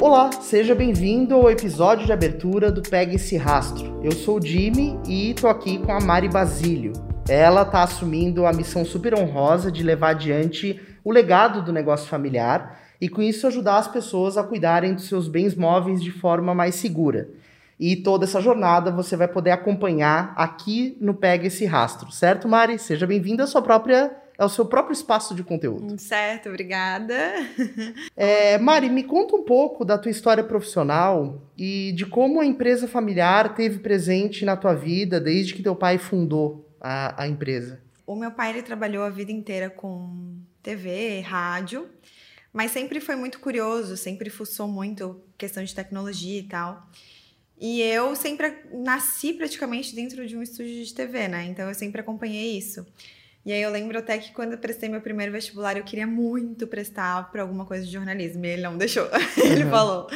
Olá, 0.00 0.32
seja 0.32 0.74
bem-vindo 0.74 1.34
ao 1.34 1.50
episódio 1.50 2.06
de 2.06 2.12
abertura 2.12 2.72
do 2.72 2.80
Pega 2.80 3.16
esse 3.16 3.36
Rastro. 3.36 4.00
Eu 4.02 4.12
sou 4.12 4.38
o 4.38 4.42
Jimmy 4.42 4.98
e 5.06 5.34
tô 5.34 5.46
aqui 5.46 5.78
com 5.78 5.92
a 5.92 6.00
Mari 6.00 6.26
Basílio. 6.26 6.94
Ela 7.28 7.66
tá 7.66 7.82
assumindo 7.82 8.46
a 8.46 8.52
missão 8.52 8.82
super 8.82 9.14
honrosa 9.14 9.70
de 9.70 9.82
levar 9.82 10.12
adiante 10.12 10.80
o 11.04 11.12
legado 11.12 11.60
do 11.60 11.70
negócio 11.70 12.08
familiar 12.08 12.80
e 12.98 13.10
com 13.10 13.20
isso 13.20 13.46
ajudar 13.46 13.76
as 13.76 13.88
pessoas 13.88 14.38
a 14.38 14.42
cuidarem 14.42 14.94
dos 14.94 15.06
seus 15.06 15.28
bens 15.28 15.54
móveis 15.54 16.02
de 16.02 16.10
forma 16.10 16.54
mais 16.54 16.76
segura. 16.76 17.28
E 17.78 17.94
toda 17.94 18.24
essa 18.24 18.40
jornada 18.40 18.90
você 18.90 19.18
vai 19.18 19.28
poder 19.28 19.50
acompanhar 19.50 20.32
aqui 20.34 20.96
no 20.98 21.12
Pega 21.12 21.46
esse 21.48 21.66
Rastro, 21.66 22.10
certo, 22.10 22.48
Mari? 22.48 22.78
Seja 22.78 23.06
bem-vinda 23.06 23.44
à 23.44 23.46
sua 23.46 23.60
própria 23.60 24.10
é 24.40 24.44
o 24.44 24.48
seu 24.48 24.64
próprio 24.64 24.94
espaço 24.94 25.34
de 25.34 25.44
conteúdo. 25.44 26.00
Certo, 26.00 26.48
obrigada. 26.48 27.14
É, 28.16 28.58
Mari, 28.58 28.90
me 28.90 29.02
conta 29.02 29.34
um 29.34 29.42
pouco 29.44 29.84
da 29.84 29.96
tua 29.96 30.10
história 30.10 30.44
profissional 30.44 31.42
e 31.56 31.92
de 31.92 32.04
como 32.04 32.40
a 32.40 32.44
empresa 32.44 32.86
familiar 32.86 33.54
teve 33.54 33.78
presente 33.78 34.44
na 34.44 34.56
tua 34.56 34.74
vida 34.74 35.18
desde 35.18 35.54
que 35.54 35.62
teu 35.62 35.74
pai 35.74 35.96
fundou 35.96 36.68
a, 36.80 37.22
a 37.22 37.28
empresa. 37.28 37.80
O 38.06 38.14
meu 38.14 38.30
pai 38.30 38.50
ele 38.50 38.62
trabalhou 38.62 39.04
a 39.04 39.10
vida 39.10 39.32
inteira 39.32 39.70
com 39.70 40.36
TV, 40.62 41.20
rádio, 41.20 41.88
mas 42.52 42.70
sempre 42.70 43.00
foi 43.00 43.16
muito 43.16 43.40
curioso, 43.40 43.96
sempre 43.96 44.28
fuçou 44.28 44.68
muito 44.68 45.22
questão 45.38 45.64
de 45.64 45.74
tecnologia 45.74 46.40
e 46.40 46.44
tal. 46.44 46.86
E 47.58 47.80
eu 47.82 48.14
sempre 48.16 48.54
nasci 48.72 49.32
praticamente 49.32 49.94
dentro 49.94 50.26
de 50.26 50.36
um 50.36 50.42
estúdio 50.42 50.84
de 50.84 50.94
TV, 50.94 51.28
né? 51.28 51.44
Então 51.44 51.68
eu 51.68 51.74
sempre 51.74 52.00
acompanhei 52.00 52.56
isso. 52.56 52.86
E 53.44 53.52
aí 53.52 53.62
eu 53.62 53.70
lembro 53.70 53.98
até 53.98 54.18
que 54.18 54.32
quando 54.32 54.52
eu 54.52 54.58
prestei 54.58 54.88
meu 54.88 55.00
primeiro 55.00 55.32
vestibular, 55.32 55.76
eu 55.76 55.84
queria 55.84 56.06
muito 56.06 56.66
prestar 56.66 57.30
para 57.30 57.42
alguma 57.42 57.64
coisa 57.64 57.84
de 57.84 57.92
jornalismo. 57.92 58.44
E 58.44 58.48
ele 58.48 58.62
não 58.62 58.76
deixou. 58.76 59.08
ele 59.42 59.64
uhum. 59.64 59.70
falou: 59.70 60.10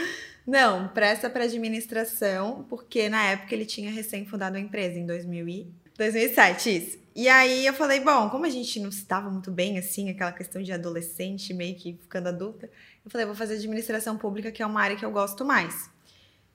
não, 0.47 0.89
presta 0.89 1.31
para 1.31 1.45
administração, 1.45 2.67
porque 2.69 3.09
na 3.09 3.25
época 3.31 3.55
ele 3.55 3.65
tinha 3.65 3.91
recém 3.91 4.27
fundado 4.27 4.57
a 4.57 4.61
empresa, 4.61 4.98
em 4.98 5.07
2000 5.07 5.48
e... 5.48 5.67
2007, 5.97 6.77
isso. 6.77 6.98
E 7.15 7.29
aí 7.29 7.65
eu 7.65 7.73
falei, 7.73 8.01
bom, 8.01 8.29
como 8.29 8.45
a 8.45 8.51
gente 8.51 8.81
não 8.81 8.89
estava 8.89 9.31
muito 9.31 9.51
bem, 9.51 9.79
assim, 9.79 10.11
aquela 10.11 10.33
questão 10.33 10.61
de 10.61 10.73
adolescente, 10.73 11.55
meio 11.55 11.77
que 11.77 11.97
ficando 12.03 12.29
adulta, 12.29 12.69
eu 13.05 13.11
falei, 13.11 13.25
vou 13.25 13.37
fazer 13.37 13.55
administração 13.55 14.19
pública, 14.19 14.51
que 14.51 14.63
é 14.63 14.67
uma 14.67 14.83
área 14.83 14.97
que 14.97 15.05
eu 15.05 15.13
gosto 15.13 15.45
mais. 15.45 15.89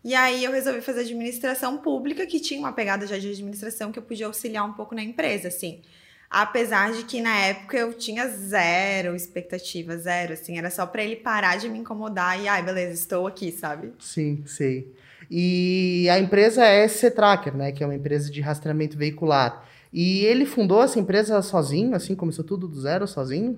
E 0.03 0.13
aí 0.13 0.43
eu 0.43 0.51
resolvi 0.51 0.81
fazer 0.81 1.01
administração 1.01 1.77
pública, 1.77 2.27
que 2.27 2.39
tinha 2.39 2.59
uma 2.59 2.73
pegada 2.73 3.07
já 3.07 3.17
de 3.17 3.29
administração 3.29 3.91
que 3.91 3.99
eu 3.99 4.03
podia 4.03 4.27
auxiliar 4.27 4.65
um 4.65 4.73
pouco 4.73 4.93
na 4.93 5.01
empresa, 5.01 5.47
assim. 5.47 5.81
Apesar 6.29 6.91
de 6.93 7.03
que 7.03 7.21
na 7.21 7.35
época 7.37 7.75
eu 7.75 7.91
tinha 7.91 8.27
zero 8.27 9.15
expectativa, 9.15 9.97
zero, 9.97 10.33
assim, 10.33 10.59
era 10.59 10.69
só 10.69 10.85
para 10.85 11.03
ele 11.03 11.15
parar 11.15 11.57
de 11.57 11.67
me 11.67 11.79
incomodar 11.79 12.39
e, 12.39 12.47
ai, 12.47 12.61
beleza, 12.61 12.93
estou 12.93 13.25
aqui, 13.25 13.51
sabe? 13.51 13.93
Sim, 13.99 14.43
sei. 14.45 14.93
E 15.29 16.07
a 16.09 16.19
empresa 16.19 16.63
é 16.63 16.87
SC 16.87 17.11
Tracker, 17.11 17.55
né, 17.55 17.71
que 17.71 17.83
é 17.83 17.87
uma 17.87 17.95
empresa 17.95 18.29
de 18.31 18.41
rastreamento 18.41 18.95
veicular. 18.95 19.67
E 19.91 20.23
ele 20.25 20.45
fundou 20.45 20.83
essa 20.83 20.99
empresa 20.99 21.41
sozinho, 21.41 21.95
assim, 21.95 22.15
começou 22.15 22.45
tudo 22.45 22.67
do 22.67 22.79
zero 22.79 23.07
sozinho? 23.07 23.57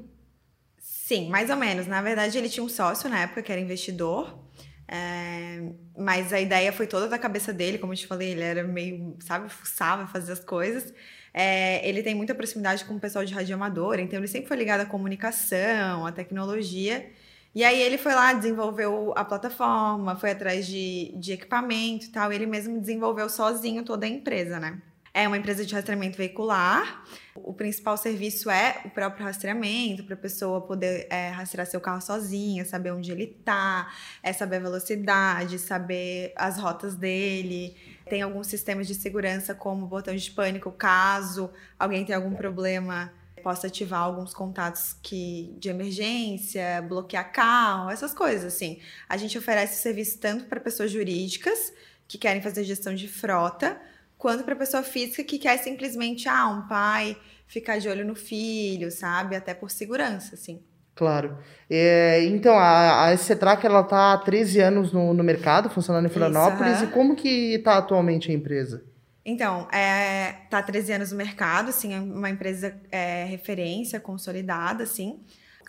Sim, 0.80 1.30
mais 1.30 1.50
ou 1.50 1.58
menos. 1.58 1.88
Na 1.88 2.02
verdade, 2.02 2.38
ele 2.38 2.48
tinha 2.48 2.64
um 2.64 2.70
sócio 2.70 3.10
na 3.10 3.20
época 3.24 3.42
que 3.42 3.52
era 3.52 3.60
investidor. 3.60 4.40
É, 4.88 5.62
mas 5.98 6.32
a 6.32 6.40
ideia 6.40 6.72
foi 6.72 6.88
toda 6.88 7.08
da 7.08 7.20
cabeça 7.20 7.52
dele, 7.52 7.78
como 7.78 7.94
eu 7.94 7.98
te 7.98 8.08
falei, 8.08 8.32
ele 8.32 8.44
era 8.44 8.64
meio, 8.64 9.16
sabe, 9.20 9.50
fuçava, 9.50 10.08
fazia 10.08 10.34
as 10.34 10.40
coisas. 10.40 10.94
É, 11.34 11.88
ele 11.88 12.04
tem 12.04 12.14
muita 12.14 12.36
proximidade 12.36 12.84
com 12.86 12.96
o 12.96 13.00
pessoal 13.00 13.24
de 13.24 13.34
radioamador, 13.34 14.00
então 14.00 14.20
ele 14.20 14.28
sempre 14.28 14.48
foi 14.48 14.58
ligado 14.58 14.82
à 14.82 14.86
comunicação, 14.86 16.06
à 16.06 16.12
tecnologia. 16.12 17.10
E 17.54 17.64
aí 17.64 17.82
ele 17.82 17.98
foi 17.98 18.14
lá, 18.14 18.34
desenvolveu 18.34 19.14
a 19.16 19.26
plataforma, 19.26 20.16
foi 20.16 20.32
atrás 20.32 20.66
de, 20.66 21.14
de 21.18 21.34
equipamento 21.34 22.06
e 22.06 22.10
tal, 22.10 22.32
ele 22.32 22.46
mesmo 22.46 22.80
desenvolveu 22.80 23.28
sozinho 23.30 23.84
toda 23.84 24.06
a 24.06 24.10
empresa, 24.10 24.60
né? 24.60 24.82
É 25.14 25.28
uma 25.28 25.38
empresa 25.38 25.66
de 25.66 25.76
rastreamento 25.76 26.18
veicular. 26.18 27.04
O 27.36 27.54
principal 27.54 27.98
serviço 27.98 28.50
é 28.50 28.80
o 28.86 28.90
próprio 28.90 29.26
rastreamento, 29.26 30.06
para 30.06 30.14
a 30.14 30.18
pessoa 30.18 30.62
poder 30.62 31.08
é, 31.10 31.28
rastrear 31.30 31.68
seu 31.68 31.82
carro 31.82 32.00
sozinha, 32.00 32.64
saber 32.64 32.92
onde 32.92 33.12
ele 33.12 33.26
está, 33.26 33.92
é 34.24 34.32
saber 34.32 34.58
a 34.58 34.60
velocidade, 34.60 35.60
saber 35.60 36.32
as 36.38 36.58
rotas 36.58 36.96
dele. 36.96 37.76
Tem 38.12 38.22
alguns 38.22 38.48
sistemas 38.48 38.88
de 38.88 38.94
segurança, 38.94 39.56
como 39.56 39.88
botão 39.88 40.14
de 40.14 40.32
pânico, 40.32 40.70
caso 40.70 41.50
alguém 41.80 42.04
tenha 42.04 42.18
algum 42.18 42.36
problema, 42.36 43.10
possa 43.42 43.68
ativar 43.68 44.02
alguns 44.02 44.34
contatos 44.34 44.98
que, 45.02 45.56
de 45.58 45.70
emergência, 45.70 46.82
bloquear 46.90 47.32
carro, 47.32 47.90
essas 47.90 48.14
coisas 48.14 48.54
assim. 48.54 48.82
A 49.08 49.16
gente 49.16 49.38
oferece 49.38 49.82
serviço 49.82 50.20
tanto 50.20 50.44
para 50.44 50.60
pessoas 50.60 50.92
jurídicas 50.92 51.72
que 52.06 52.18
querem 52.18 52.42
fazer 52.42 52.66
gestão 52.66 52.94
de 52.94 53.08
frota, 53.08 53.82
quanto 54.18 54.44
para 54.44 54.58
pessoa 54.58 54.84
física 54.84 55.24
que 55.24 55.40
quer 55.40 55.56
simplesmente, 55.60 56.28
ah, 56.28 56.50
um 56.50 56.68
pai 56.68 57.16
ficar 57.48 57.80
de 57.80 57.88
olho 57.88 58.04
no 58.04 58.14
filho, 58.14 58.92
sabe? 58.92 59.38
Até 59.38 59.54
por 59.54 59.72
segurança, 59.72 60.36
assim. 60.36 60.62
Claro. 60.96 61.38
É, 61.70 62.24
então, 62.26 62.54
a, 62.58 63.10
a 63.10 63.18
Cetrac, 63.18 63.66
ela 63.66 63.82
está 63.82 64.14
há 64.14 64.18
13 64.18 64.60
anos 64.60 64.92
no, 64.92 65.14
no 65.14 65.24
mercado, 65.24 65.70
funcionando 65.70 66.06
em 66.06 66.10
Florianópolis. 66.10 66.74
Isso, 66.74 66.84
uh 66.84 66.88
-huh. 66.88 66.92
E 66.92 66.94
como 66.94 67.16
que 67.16 67.56
está 67.56 67.78
atualmente 67.78 68.30
a 68.30 68.34
empresa? 68.34 68.84
Então, 69.24 69.68
é, 69.72 70.34
tá 70.50 70.58
há 70.58 70.64
13 70.64 70.94
anos 70.94 71.12
no 71.12 71.18
mercado, 71.18 71.70
assim, 71.70 71.94
é 71.94 72.00
uma 72.00 72.30
empresa 72.30 72.76
é, 72.92 73.24
referência, 73.26 74.00
consolidada, 74.00 74.84
assim. 74.84 75.20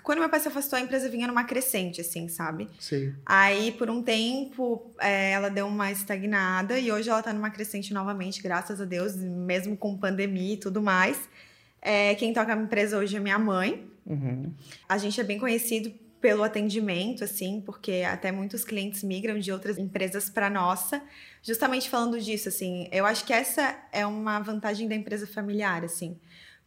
Quando 0.03 0.19
meu 0.19 0.29
pai 0.29 0.41
se 0.41 0.49
afastou, 0.49 0.77
a 0.77 0.83
empresa 0.83 1.09
vinha 1.09 1.29
numa 1.29 1.45
crescente, 1.45 2.01
assim, 2.01 2.29
sabe? 2.29 2.69
Sim. 2.81 3.15
Aí, 3.25 3.71
por 3.73 3.89
um 3.89 4.03
tempo, 4.03 4.93
é, 4.99 5.33
ela 5.33 5.49
deu 5.49 5.67
uma 5.67 5.93
estagnada 5.93 6.79
e 6.79 6.91
hoje 6.91 7.09
ela 7.09 7.23
tá 7.23 7.33
numa 7.33 7.51
crescente 7.51 7.95
novamente, 7.95 8.43
graças 8.43 8.81
a 8.81 8.85
Deus, 8.85 9.15
mesmo 9.15 9.77
com 9.77 9.97
pandemia 9.97 10.55
e 10.55 10.57
tudo 10.57 10.83
mais. 10.83 11.29
É, 11.81 12.15
quem 12.17 12.33
toca 12.33 12.53
a 12.53 12.57
empresa 12.57 12.99
hoje 12.99 13.17
é 13.17 13.21
minha 13.21 13.39
mãe. 13.39 13.92
Uhum. 14.07 14.53
A 14.89 14.99
gente 14.99 15.21
é 15.21 15.25
bem 15.25 15.39
conhecido 15.39 15.93
pelo 16.21 16.45
atendimento, 16.45 17.25
assim, 17.25 17.61
porque 17.61 18.05
até 18.07 18.31
muitos 18.31 18.65
clientes 18.65 19.03
migram 19.03 19.41
de 19.41 19.51
outras 19.51 19.77
empresas 19.77 20.31
para 20.31 20.49
nossa, 20.49 21.03
justamente 21.43 21.91
falando 21.91 22.21
disso, 22.21 22.49
assim. 22.49 22.89
Eu 22.93 23.05
acho 23.05 23.25
que 23.25 23.33
essa 23.33 23.77
é 23.93 24.07
uma 24.07 24.39
vantagem 24.39 24.87
da 24.87 24.95
empresa 24.95 25.27
familiar, 25.27 25.85
assim. 25.85 26.17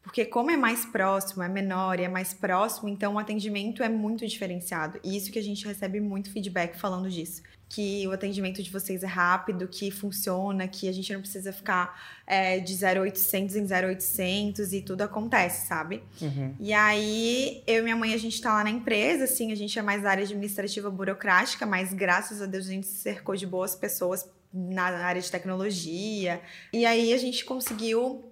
Porque 0.06 0.24
como 0.24 0.52
é 0.52 0.56
mais 0.56 0.86
próximo, 0.86 1.42
é 1.42 1.50
menor 1.50 2.00
e 2.00 2.04
é 2.04 2.08
mais 2.08 2.32
próximo, 2.32 2.88
então 2.88 3.16
o 3.16 3.20
atendimento 3.20 3.82
é 3.82 3.90
muito 3.90 4.26
diferenciado. 4.28 5.00
E 5.04 5.18
isso 5.18 5.32
que 5.32 5.40
a 5.40 5.44
gente 5.44 5.66
recebe 5.66 6.00
muito 6.00 6.32
feedback 6.32 6.78
falando 6.80 7.10
disso. 7.10 7.42
Que 7.68 8.08
o 8.08 8.12
atendimento 8.12 8.62
de 8.62 8.70
vocês 8.70 9.02
é 9.02 9.08
rápido, 9.08 9.68
que 9.68 9.90
funciona, 9.90 10.68
que 10.68 10.88
a 10.88 10.92
gente 10.92 11.12
não 11.12 11.22
precisa 11.22 11.52
ficar 11.52 12.00
é, 12.28 12.60
de 12.60 12.76
0800 12.76 13.56
em 13.56 13.66
0800 13.66 14.74
e 14.74 14.82
tudo 14.84 15.02
acontece, 15.02 15.68
sabe? 15.68 16.04
Uhum. 16.22 16.54
E 16.60 16.72
aí, 16.72 17.64
eu 17.66 17.80
e 17.80 17.82
minha 17.82 17.96
mãe, 17.96 18.14
a 18.14 18.18
gente 18.18 18.40
tá 18.40 18.54
lá 18.54 18.64
na 18.64 18.70
empresa, 18.70 19.24
assim, 19.24 19.52
a 19.52 19.56
gente 19.56 19.78
é 19.80 19.82
mais 19.82 20.04
da 20.04 20.12
área 20.12 20.24
administrativa 20.24 20.92
burocrática, 20.92 21.66
mas 21.66 21.92
graças 21.92 22.44
a 22.44 22.46
Deus 22.46 22.68
a 22.68 22.70
gente 22.70 22.86
se 22.86 22.98
cercou 22.98 23.36
de 23.36 23.48
boas 23.48 23.74
pessoas 23.74 24.30
na 24.54 24.84
área 24.84 25.22
de 25.22 25.32
tecnologia. 25.32 26.40
E 26.72 26.86
aí 26.86 27.12
a 27.12 27.18
gente 27.18 27.44
conseguiu 27.44 28.24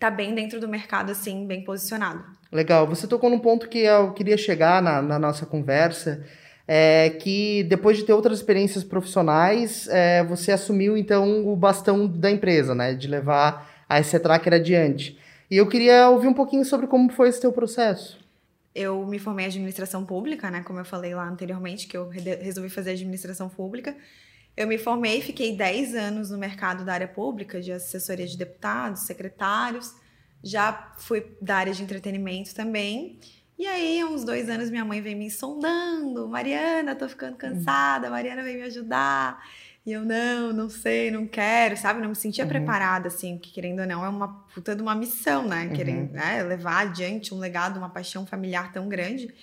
tá 0.00 0.10
bem 0.10 0.34
dentro 0.34 0.58
do 0.58 0.66
mercado, 0.66 1.12
assim, 1.12 1.46
bem 1.46 1.62
posicionado. 1.62 2.24
Legal. 2.50 2.86
Você 2.88 3.06
tocou 3.06 3.28
num 3.28 3.38
ponto 3.38 3.68
que 3.68 3.80
eu 3.80 4.12
queria 4.12 4.36
chegar 4.36 4.82
na, 4.82 5.02
na 5.02 5.18
nossa 5.18 5.44
conversa, 5.44 6.24
é 6.66 7.10
que 7.10 7.62
depois 7.64 7.98
de 7.98 8.04
ter 8.04 8.14
outras 8.14 8.38
experiências 8.38 8.82
profissionais, 8.82 9.86
é, 9.88 10.24
você 10.24 10.50
assumiu, 10.50 10.96
então, 10.96 11.46
o 11.46 11.54
bastão 11.54 12.06
da 12.06 12.30
empresa, 12.30 12.74
né? 12.74 12.94
De 12.94 13.06
levar 13.06 13.84
a 13.88 14.02
SC 14.02 14.18
Tracker 14.18 14.54
adiante. 14.54 15.18
E 15.50 15.56
eu 15.56 15.68
queria 15.68 16.08
ouvir 16.08 16.28
um 16.28 16.34
pouquinho 16.34 16.64
sobre 16.64 16.86
como 16.86 17.12
foi 17.12 17.28
esse 17.28 17.40
teu 17.40 17.52
processo. 17.52 18.18
Eu 18.74 19.04
me 19.04 19.18
formei 19.18 19.46
em 19.46 19.48
administração 19.48 20.06
pública, 20.06 20.50
né? 20.50 20.62
Como 20.62 20.78
eu 20.78 20.84
falei 20.84 21.14
lá 21.14 21.28
anteriormente, 21.28 21.86
que 21.86 21.96
eu 21.96 22.08
resolvi 22.08 22.70
fazer 22.70 22.92
administração 22.92 23.48
pública. 23.48 23.94
Eu 24.60 24.66
me 24.66 24.76
formei, 24.76 25.22
fiquei 25.22 25.56
10 25.56 25.94
anos 25.94 26.30
no 26.30 26.36
mercado 26.36 26.84
da 26.84 26.92
área 26.92 27.08
pública, 27.08 27.62
de 27.62 27.72
assessoria 27.72 28.26
de 28.26 28.36
deputados, 28.36 29.04
secretários. 29.04 29.94
Já 30.44 30.92
fui 30.98 31.34
da 31.40 31.56
área 31.56 31.72
de 31.72 31.82
entretenimento 31.82 32.54
também. 32.54 33.18
E 33.58 33.66
aí, 33.66 34.02
há 34.02 34.04
uns 34.04 34.22
dois 34.22 34.50
anos, 34.50 34.68
minha 34.68 34.84
mãe 34.84 35.00
veio 35.00 35.16
me 35.16 35.30
sondando. 35.30 36.28
Mariana, 36.28 36.94
tô 36.94 37.08
ficando 37.08 37.38
cansada. 37.38 38.10
Mariana 38.10 38.42
veio 38.42 38.58
me 38.58 38.66
ajudar. 38.66 39.42
E 39.86 39.92
eu, 39.92 40.04
não, 40.04 40.52
não 40.52 40.68
sei, 40.68 41.10
não 41.10 41.26
quero, 41.26 41.74
sabe? 41.78 42.02
Não 42.02 42.10
me 42.10 42.14
sentia 42.14 42.44
uhum. 42.44 42.50
preparada, 42.50 43.08
assim, 43.08 43.38
que 43.38 43.50
querendo 43.50 43.80
ou 43.80 43.86
não, 43.86 44.04
é 44.04 44.10
uma 44.10 44.28
puta 44.52 44.76
de 44.76 44.82
uma 44.82 44.94
missão, 44.94 45.48
né? 45.48 45.68
Uhum. 45.68 45.72
Querendo 45.72 46.12
né? 46.12 46.42
levar 46.42 46.82
adiante 46.82 47.32
um 47.32 47.38
legado, 47.38 47.78
uma 47.78 47.88
paixão 47.88 48.26
familiar 48.26 48.70
tão 48.74 48.90
grande. 48.90 49.34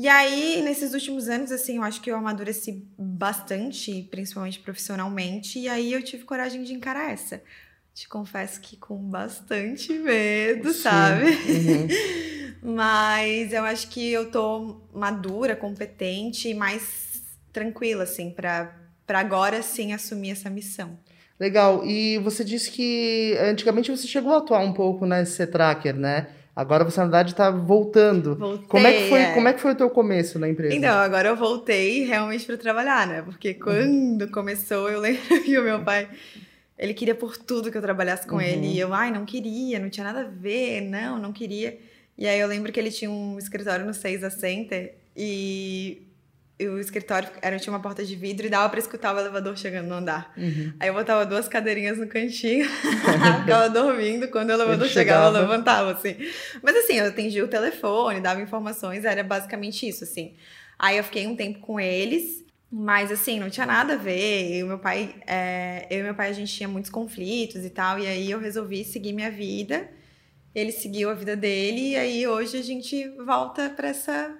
E 0.00 0.08
aí, 0.08 0.62
nesses 0.62 0.94
últimos 0.94 1.28
anos, 1.28 1.52
assim, 1.52 1.76
eu 1.76 1.82
acho 1.82 2.00
que 2.00 2.10
eu 2.10 2.16
amadureci 2.16 2.88
bastante, 2.98 4.08
principalmente 4.10 4.58
profissionalmente, 4.58 5.58
e 5.58 5.68
aí 5.68 5.92
eu 5.92 6.02
tive 6.02 6.24
coragem 6.24 6.62
de 6.62 6.72
encarar 6.72 7.12
essa. 7.12 7.42
Te 7.92 8.08
confesso 8.08 8.62
que 8.62 8.78
com 8.78 8.96
bastante 8.96 9.92
medo, 9.92 10.72
Sim. 10.72 10.80
sabe? 10.80 11.26
Uhum. 11.26 11.88
Mas 12.74 13.52
eu 13.52 13.62
acho 13.62 13.90
que 13.90 14.10
eu 14.10 14.30
tô 14.30 14.80
madura, 14.94 15.54
competente, 15.54 16.54
mais 16.54 17.20
tranquila, 17.52 18.04
assim, 18.04 18.30
para 18.30 18.72
agora 19.06 19.60
sim 19.60 19.92
assumir 19.92 20.30
essa 20.30 20.48
missão. 20.48 20.98
Legal. 21.38 21.84
E 21.84 22.16
você 22.20 22.42
disse 22.42 22.70
que 22.70 23.36
antigamente 23.38 23.90
você 23.90 24.06
chegou 24.06 24.32
a 24.32 24.38
atuar 24.38 24.60
um 24.60 24.72
pouco 24.72 25.04
na 25.04 25.26
C-Tracker, 25.26 25.94
né? 25.94 26.28
Agora 26.54 26.84
você, 26.84 26.98
na 26.98 27.04
verdade, 27.04 27.30
está 27.32 27.50
voltando. 27.50 28.34
Voltei, 28.34 28.66
como, 28.66 28.86
é 28.86 28.92
que 28.92 29.08
foi, 29.08 29.20
é. 29.20 29.34
como 29.34 29.48
é 29.48 29.52
que 29.52 29.60
foi 29.60 29.72
o 29.72 29.74
teu 29.74 29.88
começo 29.88 30.38
na 30.38 30.48
empresa? 30.48 30.74
Então, 30.74 30.96
agora 30.98 31.28
eu 31.28 31.36
voltei 31.36 32.04
realmente 32.04 32.44
para 32.44 32.56
trabalhar, 32.56 33.06
né? 33.06 33.22
Porque 33.22 33.54
quando 33.54 34.22
uhum. 34.22 34.30
começou, 34.30 34.90
eu 34.90 35.00
lembro 35.00 35.22
que 35.42 35.58
o 35.58 35.62
meu 35.62 35.82
pai, 35.82 36.08
ele 36.76 36.92
queria 36.92 37.14
por 37.14 37.36
tudo 37.36 37.70
que 37.70 37.78
eu 37.78 37.82
trabalhasse 37.82 38.26
com 38.26 38.36
uhum. 38.36 38.40
ele. 38.42 38.66
E 38.66 38.78
eu, 38.80 38.92
ai, 38.92 39.10
não 39.10 39.24
queria, 39.24 39.78
não 39.78 39.88
tinha 39.88 40.04
nada 40.04 40.20
a 40.20 40.28
ver, 40.28 40.80
não, 40.80 41.18
não 41.18 41.32
queria. 41.32 41.78
E 42.18 42.26
aí 42.26 42.38
eu 42.38 42.48
lembro 42.48 42.70
que 42.70 42.78
ele 42.78 42.90
tinha 42.90 43.10
um 43.10 43.38
escritório 43.38 43.86
no 43.86 43.94
6 43.94 44.24
a 44.24 44.30
Center 44.30 44.94
e 45.16 46.02
o 46.68 46.78
escritório 46.78 47.28
era, 47.40 47.58
tinha 47.58 47.72
uma 47.72 47.80
porta 47.80 48.04
de 48.04 48.14
vidro 48.14 48.46
e 48.46 48.50
dava 48.50 48.68
para 48.68 48.78
escutar 48.78 49.14
o 49.14 49.18
elevador 49.18 49.56
chegando 49.56 49.88
no 49.88 49.94
andar. 49.94 50.32
Uhum. 50.36 50.72
Aí 50.78 50.88
eu 50.88 50.94
botava 50.94 51.24
duas 51.24 51.48
cadeirinhas 51.48 51.98
no 51.98 52.06
cantinho, 52.06 52.68
ficava 53.40 53.68
dormindo, 53.68 54.28
quando 54.28 54.50
o 54.50 54.52
elevador 54.52 54.88
chegava, 54.88 55.26
chegava, 55.26 55.38
eu 55.38 55.42
levantava, 55.42 55.92
assim. 55.92 56.16
Mas 56.62 56.76
assim, 56.76 56.94
eu 56.94 57.06
atendia 57.06 57.44
o 57.44 57.48
telefone, 57.48 58.20
dava 58.20 58.40
informações, 58.40 59.04
era 59.04 59.22
basicamente 59.22 59.88
isso, 59.88 60.04
assim. 60.04 60.34
Aí 60.78 60.96
eu 60.96 61.04
fiquei 61.04 61.26
um 61.26 61.36
tempo 61.36 61.60
com 61.60 61.78
eles, 61.78 62.44
mas 62.70 63.10
assim, 63.10 63.40
não 63.40 63.50
tinha 63.50 63.66
nada 63.66 63.94
a 63.94 63.96
ver. 63.96 64.52
Eu 64.52 64.66
e 64.66 64.68
meu 64.68 64.78
pai, 64.78 65.14
é, 65.26 65.86
eu 65.90 66.00
e 66.00 66.02
meu 66.02 66.14
pai, 66.14 66.30
a 66.30 66.32
gente 66.32 66.52
tinha 66.52 66.68
muitos 66.68 66.90
conflitos 66.90 67.64
e 67.64 67.70
tal, 67.70 67.98
e 67.98 68.06
aí 68.06 68.30
eu 68.30 68.38
resolvi 68.38 68.84
seguir 68.84 69.12
minha 69.12 69.30
vida. 69.30 69.88
Ele 70.54 70.72
seguiu 70.72 71.10
a 71.10 71.14
vida 71.14 71.36
dele, 71.36 71.90
e 71.90 71.96
aí 71.96 72.26
hoje 72.26 72.58
a 72.58 72.62
gente 72.62 73.08
volta 73.24 73.70
para 73.70 73.88
essa 73.88 74.36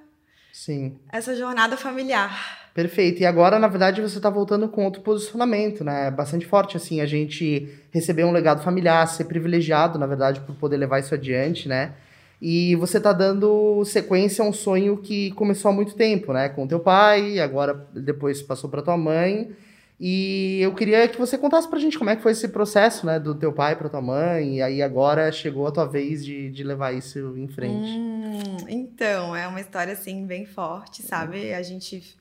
Sim. 0.53 0.97
Essa 1.13 1.35
jornada 1.35 1.77
familiar. 1.77 2.59
Perfeito. 2.75 3.21
E 3.21 3.27
agora, 3.27 3.59
na 3.59 3.69
verdade, 3.69 4.01
você 4.01 4.17
está 4.17 4.31
voltando 4.31 4.69
com 4.69 4.85
outro 4.85 5.03
posicionamento, 5.03 5.83
né? 5.83 6.11
Bastante 6.11 6.47
forte, 6.47 6.77
assim, 6.77 7.01
a 7.01 7.07
gente 7.07 7.69
receber 7.93 8.25
um 8.25 8.33
legado 8.33 8.63
familiar, 8.63 9.07
ser 9.07 9.25
privilegiado, 9.25 9.99
na 9.99 10.07
verdade, 10.07 10.41
por 10.41 10.55
poder 10.55 10.77
levar 10.77 11.01
isso 11.01 11.15
adiante, 11.15 11.69
né? 11.69 11.95
E 12.41 12.75
você 12.77 12.97
está 12.97 13.13
dando 13.13 13.85
sequência 13.85 14.45
a 14.45 14.49
um 14.49 14.53
sonho 14.53 14.97
que 14.97 15.31
começou 15.33 15.71
há 15.71 15.75
muito 15.75 15.95
tempo, 15.95 16.33
né? 16.33 16.49
Com 16.49 16.67
teu 16.67 16.81
pai, 16.81 17.39
agora 17.39 17.75
depois 17.93 18.41
passou 18.41 18.71
para 18.71 18.83
tua 18.83 18.97
mãe. 18.97 19.51
E 20.03 20.59
eu 20.63 20.73
queria 20.73 21.07
que 21.07 21.19
você 21.19 21.37
contasse 21.37 21.69
pra 21.69 21.79
gente 21.79 21.99
como 21.99 22.09
é 22.09 22.17
que 22.17 22.23
foi 22.23 22.33
esse 22.33 22.49
processo, 22.49 23.05
né, 23.05 23.21
do 23.21 23.35
teu 23.35 23.53
pai 23.53 23.77
pra 23.77 23.91
tua 23.91 24.01
mãe, 24.01 24.57
e 24.57 24.63
aí 24.63 24.81
agora 24.81 25.31
chegou 25.31 25.67
a 25.67 25.71
tua 25.71 25.85
vez 25.85 26.25
de, 26.25 26.51
de 26.51 26.65
levar 26.65 26.95
isso 26.95 27.37
em 27.37 27.47
frente. 27.47 27.91
Hum, 27.91 28.10
então, 28.69 29.35
é 29.35 29.47
uma 29.47 29.61
história, 29.61 29.93
assim, 29.93 30.27
bem 30.27 30.47
forte, 30.47 31.03
sabe? 31.03 31.53
A 31.53 31.63
gente 31.63 32.19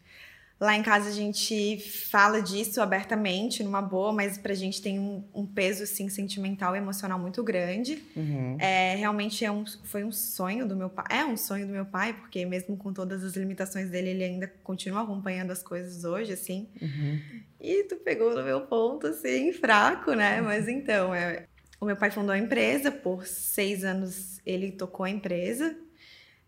Lá 0.60 0.75
em 0.75 0.83
casa 0.83 1.07
a 1.07 1.13
gente 1.13 1.80
fala 2.12 2.42
disso 2.42 2.81
abertamente, 2.81 3.63
numa 3.63 3.81
boa, 3.81 4.12
mas 4.12 4.38
pra 4.38 4.54
gente 4.54 4.81
tem 4.81 5.00
um, 5.00 5.24
um 5.33 5.45
peso, 5.45 5.83
assim, 5.83 6.10
sentimental 6.10 6.75
e 6.75 6.80
emocional 6.80 7.18
muito 7.18 7.42
grande. 7.42 8.04
Uhum. 8.13 8.57
É, 8.60 8.94
realmente 8.95 9.45
é 9.45 9.50
um, 9.50 9.63
foi 9.86 10.04
um 10.04 10.12
sonho 10.12 10.68
do 10.68 10.75
meu 10.75 10.89
pai. 10.89 11.06
É 11.10 11.24
um 11.24 11.38
sonho 11.38 11.66
do 11.66 11.71
meu 11.71 11.86
pai, 11.86 12.12
porque 12.12 12.45
mesmo 12.45 12.75
com 12.75 12.92
todas 12.92 13.24
as 13.24 13.38
limitações 13.38 13.89
dele, 13.89 14.10
ele 14.10 14.24
ainda 14.25 14.51
continua 14.62 15.04
acompanhando 15.04 15.51
as 15.51 15.63
coisas 15.63 16.04
hoje, 16.04 16.33
assim. 16.33 16.68
Uhum. 16.81 17.22
E 17.62 17.83
tu 17.86 17.95
pegou 17.95 18.36
no 18.36 18.44
meu 18.44 18.60
ponto, 18.60 19.07
assim, 19.07 19.54
fraco, 19.54 20.12
né? 20.12 20.42
Uhum. 20.42 20.48
Mas 20.48 20.68
então, 20.68 21.15
é, 21.15 21.45
o 21.80 21.86
meu 21.86 21.95
pai 21.95 22.12
fundou 22.12 22.33
a 22.33 22.38
empresa, 22.38 22.92
por 22.92 23.25
seis 23.25 23.86
anos 23.86 24.42
ele 24.45 24.74
tocou 24.74 25.06
a 25.06 25.10
empresa. 25.10 25.74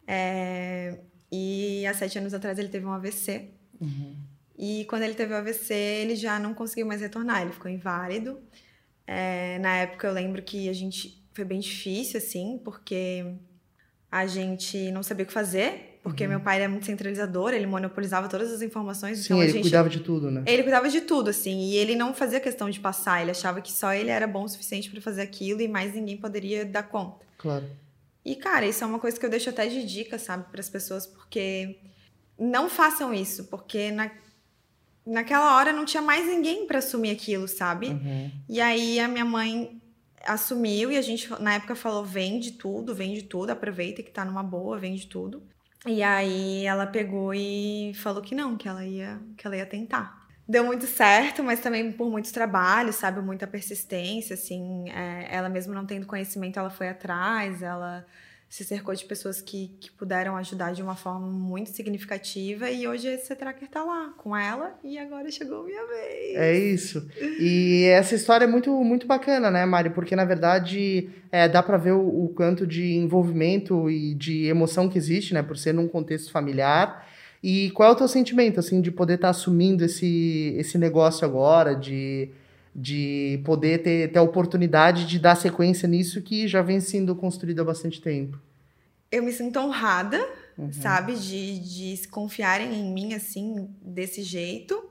É, 0.08 1.00
e 1.32 1.86
há 1.86 1.94
sete 1.94 2.18
anos 2.18 2.34
atrás 2.34 2.60
ele 2.60 2.70
teve 2.70 2.86
um 2.86 2.92
AVC. 2.92 3.50
Uhum. 3.80 4.16
E 4.58 4.86
quando 4.86 5.04
ele 5.04 5.14
teve 5.14 5.34
o 5.34 5.38
AVC, 5.38 5.74
ele 5.74 6.16
já 6.16 6.38
não 6.38 6.54
conseguiu 6.54 6.86
mais 6.86 7.02
retornar, 7.02 7.42
ele 7.42 7.52
ficou 7.52 7.72
inválido. 7.72 8.40
É, 9.08 9.58
na 9.60 9.78
época 9.78 10.08
eu 10.08 10.14
lembro 10.14 10.42
que 10.42 10.70
a 10.70 10.74
gente 10.74 11.22
foi 11.34 11.46
bem 11.46 11.60
difícil, 11.60 12.18
assim, 12.18 12.60
porque 12.64 13.26
a 14.12 14.28
gente 14.28 14.92
não 14.92 15.02
sabia 15.02 15.24
o 15.24 15.28
que 15.28 15.34
fazer, 15.34 16.00
porque 16.04 16.24
uhum. 16.24 16.32
meu 16.32 16.40
pai 16.42 16.62
era 16.62 16.70
muito 16.70 16.86
centralizador, 16.86 17.54
ele 17.54 17.66
monopolizava 17.66 18.28
todas 18.28 18.52
as 18.52 18.62
informações. 18.62 19.20
Sim, 19.20 19.26
então 19.26 19.42
ele 19.42 19.52
gente... 19.54 19.62
cuidava 19.64 19.90
de 19.90 20.02
tudo, 20.02 20.30
né? 20.30 20.44
Ele 20.46 20.64
cuidava 20.64 20.90
de 20.90 21.02
tudo, 21.02 21.30
assim, 21.30 21.70
e 21.70 21.78
ele 21.78 21.96
não 21.96 22.14
fazia 22.14 22.40
questão 22.40 22.70
de 22.70 22.80
passar, 22.80 23.22
ele 23.22 23.32
achava 23.32 23.62
que 23.62 23.72
só 23.72 23.94
ele 23.94 24.10
era 24.10 24.28
bom 24.28 24.44
o 24.44 24.50
suficiente 24.50 24.90
para 24.90 25.00
fazer 25.02 25.22
aquilo 25.22 25.62
e 25.62 25.68
mais 25.68 25.94
ninguém 25.94 26.18
poderia 26.18 26.66
dar 26.66 26.84
conta. 26.84 27.26
Claro. 27.38 27.66
E, 28.24 28.36
cara, 28.36 28.66
isso 28.66 28.84
é 28.84 28.88
uma 28.88 29.00
coisa 29.00 29.20
que 29.20 29.26
eu 29.26 29.30
deixo 29.30 29.50
até 29.50 29.68
de 29.68 29.84
dica, 29.84 30.20
sabe, 30.20 30.46
para 30.52 30.62
as 30.62 30.70
pessoas, 30.70 31.08
porque 31.08 31.80
não 32.38 32.70
façam 32.70 33.14
isso, 33.14 33.46
porque 33.46 33.92
na, 33.92 34.12
naquela 35.06 35.58
hora 35.58 35.74
não 35.74 35.86
tinha 35.86 36.02
mais 36.02 36.28
ninguém 36.28 36.68
para 36.68 36.80
assumir 36.80 37.12
aquilo, 37.12 37.48
sabe? 37.48 37.88
Uhum. 37.88 38.32
E 38.48 38.62
aí 38.62 39.00
a 39.00 39.08
minha 39.08 39.26
mãe 39.26 39.82
assumiu 40.26 40.92
e 40.92 40.98
a 40.98 41.02
gente 41.02 41.30
na 41.42 41.56
época 41.56 41.76
falou: 41.76 42.04
vende 42.04 42.54
tudo, 42.54 42.94
vende 42.94 43.24
tudo, 43.24 43.50
aproveita 43.50 44.04
que 44.04 44.12
tá 44.12 44.24
numa 44.24 44.44
boa, 44.44 44.78
vende 44.78 45.08
tudo. 45.08 45.44
E 45.86 46.04
aí 46.04 46.64
ela 46.66 46.86
pegou 46.86 47.34
e 47.34 47.92
falou 47.96 48.22
que 48.22 48.36
não, 48.36 48.56
que 48.56 48.68
ela 48.68 48.86
ia, 48.86 49.20
que 49.36 49.48
ela 49.48 49.58
ia 49.58 49.66
tentar. 49.66 50.21
Deu 50.52 50.66
muito 50.66 50.86
certo, 50.86 51.42
mas 51.42 51.62
também 51.62 51.94
por 51.94 52.10
muitos 52.10 52.30
trabalhos, 52.30 52.96
sabe? 52.98 53.22
Muita 53.22 53.48
persistência, 53.48 54.34
assim. 54.34 54.90
É, 54.90 55.34
ela 55.34 55.48
mesmo 55.48 55.74
não 55.74 55.86
tendo 55.86 56.06
conhecimento, 56.06 56.60
ela 56.60 56.70
foi 56.70 56.90
atrás, 56.90 57.62
ela 57.62 58.06
se 58.50 58.66
cercou 58.66 58.94
de 58.94 59.06
pessoas 59.06 59.40
que, 59.40 59.72
que 59.80 59.90
puderam 59.94 60.36
ajudar 60.36 60.74
de 60.74 60.84
uma 60.84 60.94
forma 60.94 61.26
muito 61.26 61.70
significativa 61.70 62.70
e 62.70 62.86
hoje 62.86 63.08
esse 63.08 63.34
tracker 63.34 63.70
tá 63.70 63.82
lá 63.82 64.14
com 64.18 64.36
ela 64.36 64.78
e 64.84 65.00
agora 65.00 65.32
chegou 65.32 65.62
a 65.62 65.64
minha 65.64 65.88
vez. 65.88 66.36
É 66.36 66.60
isso. 66.60 67.10
E 67.40 67.86
essa 67.86 68.14
história 68.14 68.44
é 68.44 68.48
muito, 68.48 68.70
muito 68.84 69.08
bacana, 69.08 69.50
né, 69.50 69.66
Mari? 69.66 69.92
Porque 69.92 70.18
na 70.18 70.26
verdade 70.26 71.10
é, 71.32 71.48
dá 71.48 71.64
para 71.64 71.78
ver 71.78 71.94
o, 71.94 72.26
o 72.26 72.34
quanto 72.36 72.68
de 72.68 72.94
envolvimento 72.96 73.90
e 73.90 74.14
de 74.16 74.48
emoção 74.48 74.90
que 74.90 74.98
existe, 74.98 75.34
né, 75.34 75.42
por 75.42 75.56
ser 75.56 75.74
num 75.74 75.88
contexto 75.88 76.30
familiar. 76.30 77.08
E 77.44 77.72
qual 77.72 77.90
é 77.90 77.92
o 77.92 77.96
teu 77.96 78.08
sentimento, 78.08 78.60
assim, 78.60 78.82
de 78.82 78.92
poder 78.92 79.16
estar 79.16 79.28
tá 79.28 79.32
assumindo 79.32 79.84
esse, 79.84 80.54
esse 80.58 80.78
negócio 80.78 81.26
agora, 81.26 81.76
de 81.76 82.30
de 82.74 83.42
poder 83.44 83.84
ter, 83.84 84.12
ter 84.12 84.20
a 84.20 84.22
oportunidade 84.22 85.06
de 85.06 85.20
dar 85.20 85.36
sequência 85.36 85.88
nisso 85.88 86.22
que 86.22 86.48
já 86.48 86.62
vem 86.62 86.80
sendo 86.80 87.16
construído 87.16 87.62
há 87.62 87.66
bastante 87.66 88.02
tempo. 88.02 88.40
Eu 89.12 89.24
me 89.24 89.34
sinto 89.34 89.60
honrada, 89.60 90.26
uhum. 90.58 90.72
sabe, 90.72 91.16
de, 91.16 91.60
de 91.60 92.08
confiarem 92.08 92.74
em 92.74 92.94
mim 92.94 93.14
assim, 93.14 93.70
desse 93.82 94.24
jeito, 94.24 94.82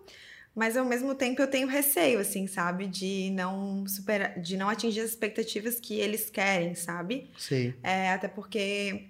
mas 0.54 0.76
ao 0.76 0.84
mesmo 0.84 1.14
tempo 1.14 1.40
eu 1.40 1.46
tenho 1.46 1.66
receio, 1.66 2.18
assim, 2.18 2.46
sabe, 2.46 2.86
de 2.86 3.30
não 3.30 3.86
superar, 3.86 4.38
de 4.38 4.58
não 4.58 4.68
atingir 4.68 5.00
as 5.00 5.10
expectativas 5.10 5.80
que 5.80 5.94
eles 5.94 6.28
querem, 6.28 6.74
sabe? 6.74 7.30
Sim. 7.38 7.72
É, 7.82 8.10
até 8.10 8.28
porque, 8.28 9.06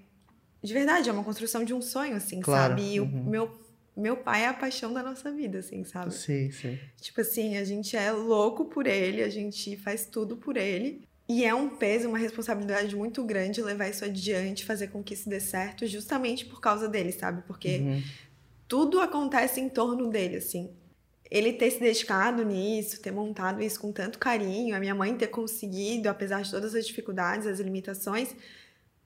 de 0.62 0.72
verdade, 0.72 1.08
é 1.08 1.12
uma 1.12 1.24
construção 1.24 1.64
de 1.64 1.72
um 1.72 1.80
sonho, 1.80 2.16
assim, 2.16 2.40
claro. 2.40 2.74
sabe? 2.74 2.94
E 2.94 3.00
uhum. 3.00 3.22
o 3.22 3.30
meu 3.30 3.60
meu 3.96 4.16
pai 4.16 4.44
é 4.44 4.48
a 4.48 4.54
paixão 4.54 4.92
da 4.92 5.02
nossa 5.02 5.30
vida, 5.30 5.58
assim, 5.58 5.84
sabe? 5.84 6.14
Sim, 6.14 6.50
sim. 6.50 6.78
Tipo 7.00 7.20
assim, 7.20 7.56
a 7.56 7.64
gente 7.64 7.96
é 7.96 8.10
louco 8.10 8.64
por 8.64 8.86
ele, 8.86 9.22
a 9.22 9.28
gente 9.28 9.76
faz 9.76 10.06
tudo 10.06 10.36
por 10.36 10.56
ele. 10.56 11.02
E 11.28 11.44
é 11.44 11.54
um 11.54 11.68
peso, 11.68 12.08
uma 12.08 12.18
responsabilidade 12.18 12.96
muito 12.96 13.22
grande 13.22 13.62
levar 13.62 13.88
isso 13.88 14.04
adiante, 14.04 14.64
fazer 14.64 14.88
com 14.88 15.02
que 15.02 15.14
isso 15.14 15.28
dê 15.28 15.38
certo, 15.38 15.86
justamente 15.86 16.44
por 16.46 16.60
causa 16.60 16.88
dele, 16.88 17.12
sabe? 17.12 17.42
Porque 17.46 17.78
uhum. 17.78 18.02
tudo 18.66 19.00
acontece 19.00 19.60
em 19.60 19.68
torno 19.68 20.08
dele, 20.08 20.36
assim. 20.36 20.70
Ele 21.30 21.52
ter 21.52 21.70
se 21.70 21.78
dedicado 21.78 22.44
nisso, 22.44 23.00
ter 23.00 23.12
montado 23.12 23.62
isso 23.62 23.78
com 23.78 23.92
tanto 23.92 24.18
carinho, 24.18 24.74
a 24.74 24.80
minha 24.80 24.94
mãe 24.94 25.16
ter 25.16 25.28
conseguido, 25.28 26.08
apesar 26.08 26.42
de 26.42 26.50
todas 26.50 26.74
as 26.74 26.84
dificuldades, 26.84 27.46
as 27.46 27.60
limitações, 27.60 28.34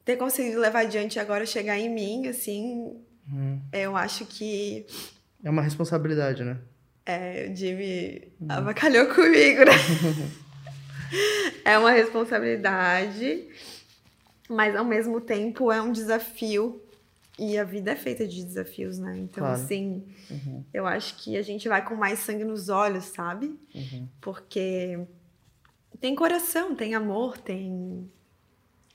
ter 0.05 0.17
conseguido 0.17 0.61
levar 0.61 0.81
adiante 0.81 1.19
agora 1.19 1.47
chegar 1.47 1.79
em 1.79 1.89
mim, 1.89 2.29
assim, 2.29 2.95
Hum. 3.33 3.61
Eu 3.73 3.97
acho 3.97 4.27
que. 4.27 4.87
É 5.43 5.51
uma 5.51 5.63
responsabilidade, 5.63 6.43
né? 6.45 6.59
É, 7.07 7.49
o 7.51 7.57
Jimmy 7.57 8.33
hum. 8.41 8.47
avacalhou 8.49 9.07
comigo, 9.09 9.65
né? 9.65 9.73
é 11.65 11.79
uma 11.79 11.91
responsabilidade, 11.91 13.47
mas 14.49 14.75
ao 14.75 14.85
mesmo 14.85 15.21
tempo 15.21 15.71
é 15.71 15.81
um 15.81 15.93
desafio. 15.93 16.81
E 17.37 17.59
a 17.59 17.65
vida 17.65 17.91
é 17.91 17.97
feita 17.97 18.29
de 18.29 18.45
desafios, 18.45 18.97
né? 18.97 19.19
Então, 19.19 19.43
claro. 19.43 19.61
assim, 19.61 20.05
uhum. 20.31 20.65
eu 20.73 20.87
acho 20.87 21.17
que 21.17 21.37
a 21.37 21.43
gente 21.43 21.69
vai 21.69 21.85
com 21.85 21.97
mais 21.97 22.21
sangue 22.21 22.45
nos 22.45 22.69
olhos, 22.69 23.07
sabe? 23.07 23.59
Uhum. 23.75 24.09
Porque 24.21 25.01
tem 26.01 26.15
coração, 26.15 26.77
tem 26.77 26.95
amor, 26.95 27.37
tem. 27.37 28.09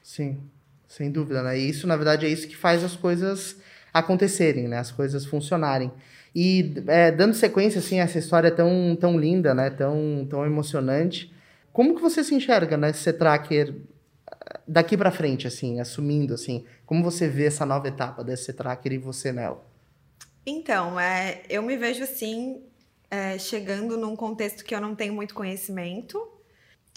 Sim, 0.02 0.42
sem 0.90 1.12
dúvida, 1.12 1.44
né? 1.44 1.58
E 1.58 1.70
isso, 1.70 1.86
na 1.86 1.96
verdade, 1.96 2.26
é 2.26 2.30
isso 2.30 2.48
que 2.48 2.58
faz 2.58 2.84
as 2.84 2.96
coisas 2.96 3.58
acontecerem, 3.94 4.68
né? 4.68 4.80
As 4.80 4.92
coisas 4.92 5.24
funcionarem. 5.24 5.92
E 6.36 6.74
é, 6.88 7.12
dando 7.12 7.36
sequência, 7.36 7.78
assim, 7.80 8.00
essa 8.00 8.18
história 8.18 8.50
tão, 8.50 8.98
tão 9.00 9.18
linda, 9.18 9.54
né? 9.54 9.70
Tão, 9.70 10.28
tão 10.28 10.46
emocionante. 10.46 11.32
Como 11.72 11.96
que 11.96 12.02
você 12.02 12.24
se 12.24 12.34
enxerga, 12.34 12.76
né? 12.76 12.92
Ser 12.92 13.14
tracker 13.14 13.76
daqui 14.68 14.98
para 14.98 15.12
frente, 15.12 15.46
assim, 15.46 15.80
assumindo, 15.80 16.34
assim. 16.34 16.66
Como 16.88 17.04
você 17.04 17.28
vê 17.28 17.46
essa 17.46 17.68
nova 17.68 17.88
etapa 17.88 18.24
desse 18.24 18.52
tracker 18.52 18.94
e 18.94 18.98
você 18.98 19.32
nela? 19.32 19.64
Então, 20.44 21.00
é, 21.00 21.44
eu 21.48 21.62
me 21.62 21.78
vejo 21.78 22.04
assim, 22.04 22.64
é, 23.12 23.38
chegando 23.38 23.96
num 23.96 24.16
contexto 24.16 24.66
que 24.66 24.74
eu 24.74 24.82
não 24.82 24.96
tenho 24.96 25.14
muito 25.14 25.36
conhecimento. 25.36 26.20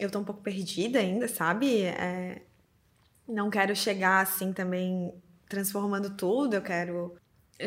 Eu 0.00 0.10
tô 0.10 0.18
um 0.18 0.24
pouco 0.24 0.40
perdida 0.40 0.98
ainda, 0.98 1.28
sabe? 1.28 1.82
É, 1.82 2.40
não 3.28 3.50
quero 3.50 3.74
chegar 3.74 4.20
assim 4.20 4.52
também 4.52 5.12
transformando 5.48 6.10
tudo, 6.16 6.54
eu 6.54 6.62
quero 6.62 7.16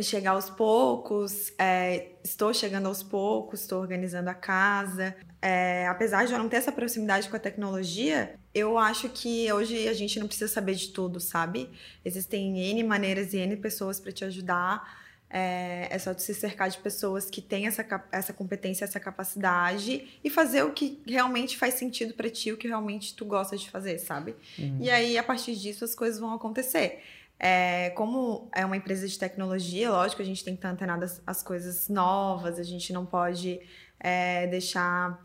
chegar 0.01 0.31
aos 0.31 0.49
poucos, 0.49 1.53
é, 1.57 2.13
estou 2.23 2.53
chegando 2.53 2.87
aos 2.87 3.01
poucos, 3.03 3.61
estou 3.61 3.79
organizando 3.79 4.29
a 4.29 4.33
casa. 4.33 5.15
É, 5.41 5.87
apesar 5.87 6.25
de 6.25 6.33
eu 6.33 6.39
não 6.39 6.49
ter 6.49 6.57
essa 6.57 6.71
proximidade 6.71 7.29
com 7.29 7.35
a 7.35 7.39
tecnologia, 7.39 8.35
eu 8.53 8.77
acho 8.77 9.09
que 9.09 9.51
hoje 9.51 9.87
a 9.87 9.93
gente 9.93 10.19
não 10.19 10.27
precisa 10.27 10.51
saber 10.51 10.75
de 10.75 10.89
tudo, 10.89 11.19
sabe? 11.19 11.69
Existem 12.03 12.57
N 12.71 12.83
maneiras 12.83 13.33
e 13.33 13.37
N 13.37 13.55
pessoas 13.57 13.99
para 13.99 14.11
te 14.11 14.25
ajudar. 14.25 15.04
É, 15.27 15.87
é, 15.89 15.99
só 15.99 16.13
se 16.13 16.33
cercar 16.33 16.69
de 16.69 16.77
pessoas 16.77 17.29
que 17.29 17.41
têm 17.41 17.67
essa, 17.67 17.85
essa 18.11 18.31
competência, 18.31 18.85
essa 18.85 18.99
capacidade 18.99 20.19
e 20.23 20.29
fazer 20.29 20.63
o 20.63 20.71
que 20.71 21.01
realmente 21.05 21.57
faz 21.57 21.73
sentido 21.73 22.13
para 22.13 22.29
ti, 22.29 22.51
o 22.51 22.57
que 22.57 22.67
realmente 22.67 23.15
tu 23.15 23.25
gosta 23.25 23.57
de 23.57 23.69
fazer, 23.69 23.97
sabe? 23.97 24.35
Uhum. 24.57 24.77
E 24.79 24.89
aí, 24.89 25.17
a 25.17 25.23
partir 25.23 25.55
disso, 25.55 25.83
as 25.83 25.95
coisas 25.95 26.19
vão 26.19 26.33
acontecer. 26.33 27.01
É, 27.37 27.89
como 27.91 28.47
é 28.55 28.65
uma 28.65 28.77
empresa 28.77 29.07
de 29.07 29.19
tecnologia, 29.19 29.89
lógico, 29.89 30.21
a 30.21 30.25
gente 30.25 30.43
tem 30.43 30.53
que 30.53 30.59
estar 30.59 30.69
antenado 30.69 31.03
às, 31.03 31.21
às 31.25 31.43
coisas 31.43 31.89
novas, 31.89 32.57
a 32.57 32.63
gente 32.63 32.93
não 32.93 33.05
pode 33.05 33.59
é, 33.99 34.47
deixar 34.47 35.19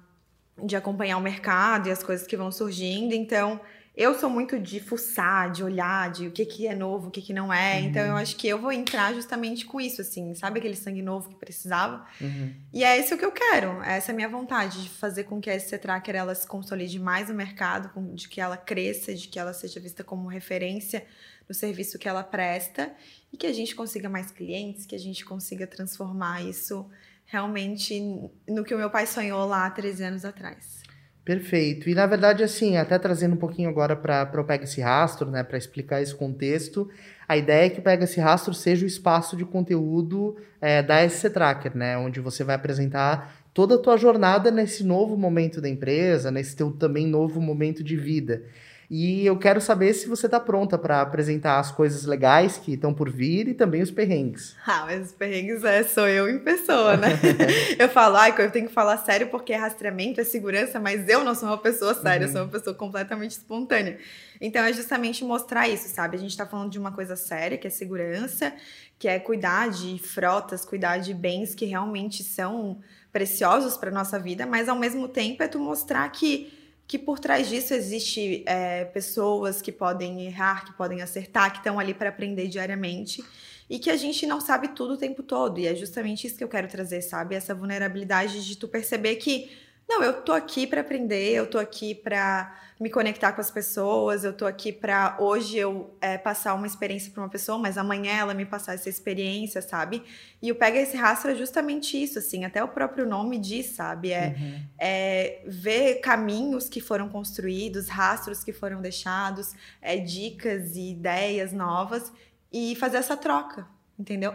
de 0.62 0.76
acompanhar 0.76 1.16
o 1.16 1.20
mercado 1.20 1.88
e 1.88 1.92
as 1.92 2.02
coisas 2.02 2.26
que 2.26 2.36
vão 2.36 2.50
surgindo. 2.50 3.14
Então, 3.14 3.60
eu 3.96 4.18
sou 4.18 4.30
muito 4.30 4.58
de 4.58 4.78
fuçar, 4.78 5.50
de 5.50 5.62
olhar, 5.64 6.10
de 6.10 6.28
o 6.28 6.30
que, 6.30 6.46
que 6.46 6.66
é 6.66 6.74
novo, 6.74 7.08
o 7.08 7.10
que, 7.10 7.20
que 7.20 7.32
não 7.32 7.52
é. 7.52 7.80
Uhum. 7.80 7.86
Então, 7.86 8.02
eu 8.02 8.16
acho 8.16 8.36
que 8.36 8.48
eu 8.48 8.58
vou 8.58 8.70
entrar 8.70 9.12
justamente 9.12 9.66
com 9.66 9.80
isso, 9.80 10.00
assim, 10.00 10.34
sabe 10.34 10.58
aquele 10.58 10.76
sangue 10.76 11.02
novo 11.02 11.28
que 11.28 11.34
precisava? 11.34 12.06
Uhum. 12.20 12.54
E 12.72 12.84
é 12.84 12.98
isso 12.98 13.18
que 13.18 13.24
eu 13.24 13.32
quero, 13.32 13.82
essa 13.82 14.10
é 14.10 14.12
a 14.12 14.16
minha 14.16 14.28
vontade, 14.28 14.82
de 14.82 14.88
fazer 14.88 15.24
com 15.24 15.40
que 15.40 15.50
a 15.50 15.58
SC 15.58 15.78
Tracker 15.78 16.14
ela 16.14 16.34
se 16.34 16.46
consolide 16.46 16.98
mais 16.98 17.28
no 17.28 17.34
mercado, 17.34 17.90
de 18.14 18.28
que 18.28 18.40
ela 18.40 18.56
cresça, 18.56 19.14
de 19.14 19.28
que 19.28 19.38
ela 19.38 19.52
seja 19.52 19.80
vista 19.80 20.04
como 20.04 20.28
referência 20.28 21.04
no 21.48 21.54
serviço 21.54 21.98
que 21.98 22.08
ela 22.08 22.22
presta 22.22 22.94
e 23.32 23.36
que 23.36 23.46
a 23.46 23.52
gente 23.52 23.74
consiga 23.74 24.08
mais 24.08 24.30
clientes, 24.30 24.86
que 24.86 24.94
a 24.94 24.98
gente 24.98 25.24
consiga 25.24 25.66
transformar 25.66 26.42
isso 26.42 26.88
realmente 27.26 28.00
no 28.48 28.64
que 28.64 28.74
o 28.74 28.78
meu 28.78 28.90
pai 28.90 29.06
sonhou 29.06 29.46
lá 29.46 29.68
13 29.68 30.04
anos 30.04 30.24
atrás. 30.24 30.79
Perfeito. 31.24 31.88
E 31.88 31.94
na 31.94 32.06
verdade, 32.06 32.42
assim, 32.42 32.76
até 32.76 32.98
trazendo 32.98 33.34
um 33.34 33.38
pouquinho 33.38 33.68
agora 33.68 33.94
para 33.94 34.40
o 34.40 34.44
Pega 34.44 34.64
esse 34.64 34.80
Rastro, 34.80 35.30
né, 35.30 35.42
para 35.42 35.58
explicar 35.58 36.00
esse 36.00 36.14
contexto, 36.14 36.88
a 37.28 37.36
ideia 37.36 37.66
é 37.66 37.70
que 37.70 37.78
o 37.78 37.82
Pega 37.82 38.04
esse 38.04 38.18
Rastro 38.18 38.54
seja 38.54 38.84
o 38.84 38.88
espaço 38.88 39.36
de 39.36 39.44
conteúdo 39.44 40.36
é, 40.60 40.82
da 40.82 41.06
SC 41.08 41.30
Tracker, 41.30 41.76
né, 41.76 41.96
onde 41.98 42.20
você 42.20 42.42
vai 42.42 42.56
apresentar 42.56 43.34
toda 43.52 43.74
a 43.74 43.78
tua 43.78 43.96
jornada 43.96 44.50
nesse 44.50 44.82
novo 44.82 45.16
momento 45.16 45.60
da 45.60 45.68
empresa, 45.68 46.30
nesse 46.30 46.56
teu 46.56 46.70
também 46.72 47.06
novo 47.06 47.40
momento 47.40 47.84
de 47.84 47.96
vida. 47.96 48.42
E 48.90 49.24
eu 49.24 49.38
quero 49.38 49.60
saber 49.60 49.94
se 49.94 50.08
você 50.08 50.26
está 50.26 50.40
pronta 50.40 50.76
para 50.76 51.00
apresentar 51.00 51.60
as 51.60 51.70
coisas 51.70 52.04
legais 52.04 52.58
que 52.58 52.72
estão 52.72 52.92
por 52.92 53.08
vir 53.08 53.46
e 53.46 53.54
também 53.54 53.82
os 53.82 53.90
perrengues. 53.92 54.56
Ah, 54.66 54.82
mas 54.84 55.06
os 55.06 55.12
perrengues 55.12 55.62
é, 55.62 55.84
sou 55.84 56.08
eu 56.08 56.28
em 56.28 56.40
pessoa, 56.40 56.96
né? 56.96 57.10
eu 57.78 57.88
falo, 57.88 58.16
ai, 58.16 58.34
eu 58.36 58.50
tenho 58.50 58.66
que 58.66 58.74
falar 58.74 58.96
sério 58.96 59.28
porque 59.28 59.52
é 59.52 59.56
rastreamento, 59.56 60.20
é 60.20 60.24
segurança, 60.24 60.80
mas 60.80 61.08
eu 61.08 61.22
não 61.22 61.36
sou 61.36 61.48
uma 61.48 61.58
pessoa 61.58 61.94
séria, 61.94 62.26
uhum. 62.26 62.32
eu 62.32 62.32
sou 62.32 62.42
uma 62.42 62.50
pessoa 62.50 62.74
completamente 62.74 63.30
espontânea. 63.30 63.96
Então 64.40 64.64
é 64.64 64.72
justamente 64.72 65.24
mostrar 65.24 65.68
isso, 65.68 65.88
sabe? 65.88 66.16
A 66.16 66.20
gente 66.20 66.30
está 66.30 66.44
falando 66.44 66.72
de 66.72 66.78
uma 66.78 66.90
coisa 66.90 67.14
séria, 67.14 67.56
que 67.56 67.68
é 67.68 67.70
segurança, 67.70 68.52
que 68.98 69.06
é 69.06 69.20
cuidar 69.20 69.70
de 69.70 70.00
frotas, 70.00 70.64
cuidar 70.64 70.98
de 70.98 71.14
bens 71.14 71.54
que 71.54 71.64
realmente 71.64 72.24
são 72.24 72.80
preciosos 73.12 73.76
para 73.76 73.92
nossa 73.92 74.18
vida, 74.18 74.46
mas 74.46 74.68
ao 74.68 74.76
mesmo 74.76 75.06
tempo 75.06 75.44
é 75.44 75.48
tu 75.48 75.60
mostrar 75.60 76.08
que 76.10 76.59
que 76.90 76.98
por 76.98 77.20
trás 77.20 77.48
disso 77.48 77.72
existe 77.72 78.42
é, 78.44 78.84
pessoas 78.84 79.62
que 79.62 79.70
podem 79.70 80.26
errar, 80.26 80.64
que 80.64 80.72
podem 80.72 81.02
acertar, 81.02 81.52
que 81.52 81.58
estão 81.58 81.78
ali 81.78 81.94
para 81.94 82.08
aprender 82.08 82.48
diariamente 82.48 83.24
e 83.68 83.78
que 83.78 83.88
a 83.90 83.96
gente 83.96 84.26
não 84.26 84.40
sabe 84.40 84.66
tudo 84.74 84.94
o 84.94 84.96
tempo 84.96 85.22
todo. 85.22 85.60
E 85.60 85.68
é 85.68 85.74
justamente 85.76 86.26
isso 86.26 86.36
que 86.36 86.42
eu 86.42 86.48
quero 86.48 86.66
trazer, 86.66 87.00
sabe? 87.02 87.36
Essa 87.36 87.54
vulnerabilidade 87.54 88.44
de 88.44 88.56
tu 88.56 88.66
perceber 88.66 89.14
que 89.14 89.52
não, 89.90 90.04
eu 90.04 90.22
tô 90.22 90.32
aqui 90.32 90.68
para 90.68 90.82
aprender, 90.82 91.32
eu 91.32 91.48
tô 91.48 91.58
aqui 91.58 91.96
para 91.96 92.56
me 92.78 92.88
conectar 92.88 93.32
com 93.32 93.40
as 93.40 93.50
pessoas, 93.50 94.22
eu 94.22 94.32
tô 94.32 94.46
aqui 94.46 94.72
para 94.72 95.16
hoje 95.18 95.58
eu 95.58 95.92
é, 96.00 96.16
passar 96.16 96.54
uma 96.54 96.66
experiência 96.66 97.10
para 97.10 97.24
uma 97.24 97.28
pessoa, 97.28 97.58
mas 97.58 97.76
amanhã 97.76 98.12
ela 98.12 98.32
me 98.32 98.46
passar 98.46 98.74
essa 98.74 98.88
experiência, 98.88 99.60
sabe? 99.60 100.04
E 100.40 100.52
o 100.52 100.54
Pega 100.54 100.78
esse 100.78 100.96
rastro 100.96 101.32
é 101.32 101.34
justamente 101.34 102.00
isso, 102.00 102.20
assim, 102.20 102.44
até 102.44 102.62
o 102.62 102.68
próprio 102.68 103.04
nome 103.04 103.36
diz, 103.36 103.66
sabe? 103.66 104.12
É, 104.12 104.36
uhum. 104.38 104.62
é 104.78 105.42
ver 105.44 105.96
caminhos 105.96 106.68
que 106.68 106.80
foram 106.80 107.08
construídos, 107.08 107.88
rastros 107.88 108.44
que 108.44 108.52
foram 108.52 108.80
deixados, 108.80 109.54
é, 109.82 109.96
dicas 109.96 110.76
e 110.76 110.92
ideias 110.92 111.52
novas 111.52 112.12
e 112.52 112.76
fazer 112.76 112.98
essa 112.98 113.16
troca, 113.16 113.66
entendeu? 113.98 114.32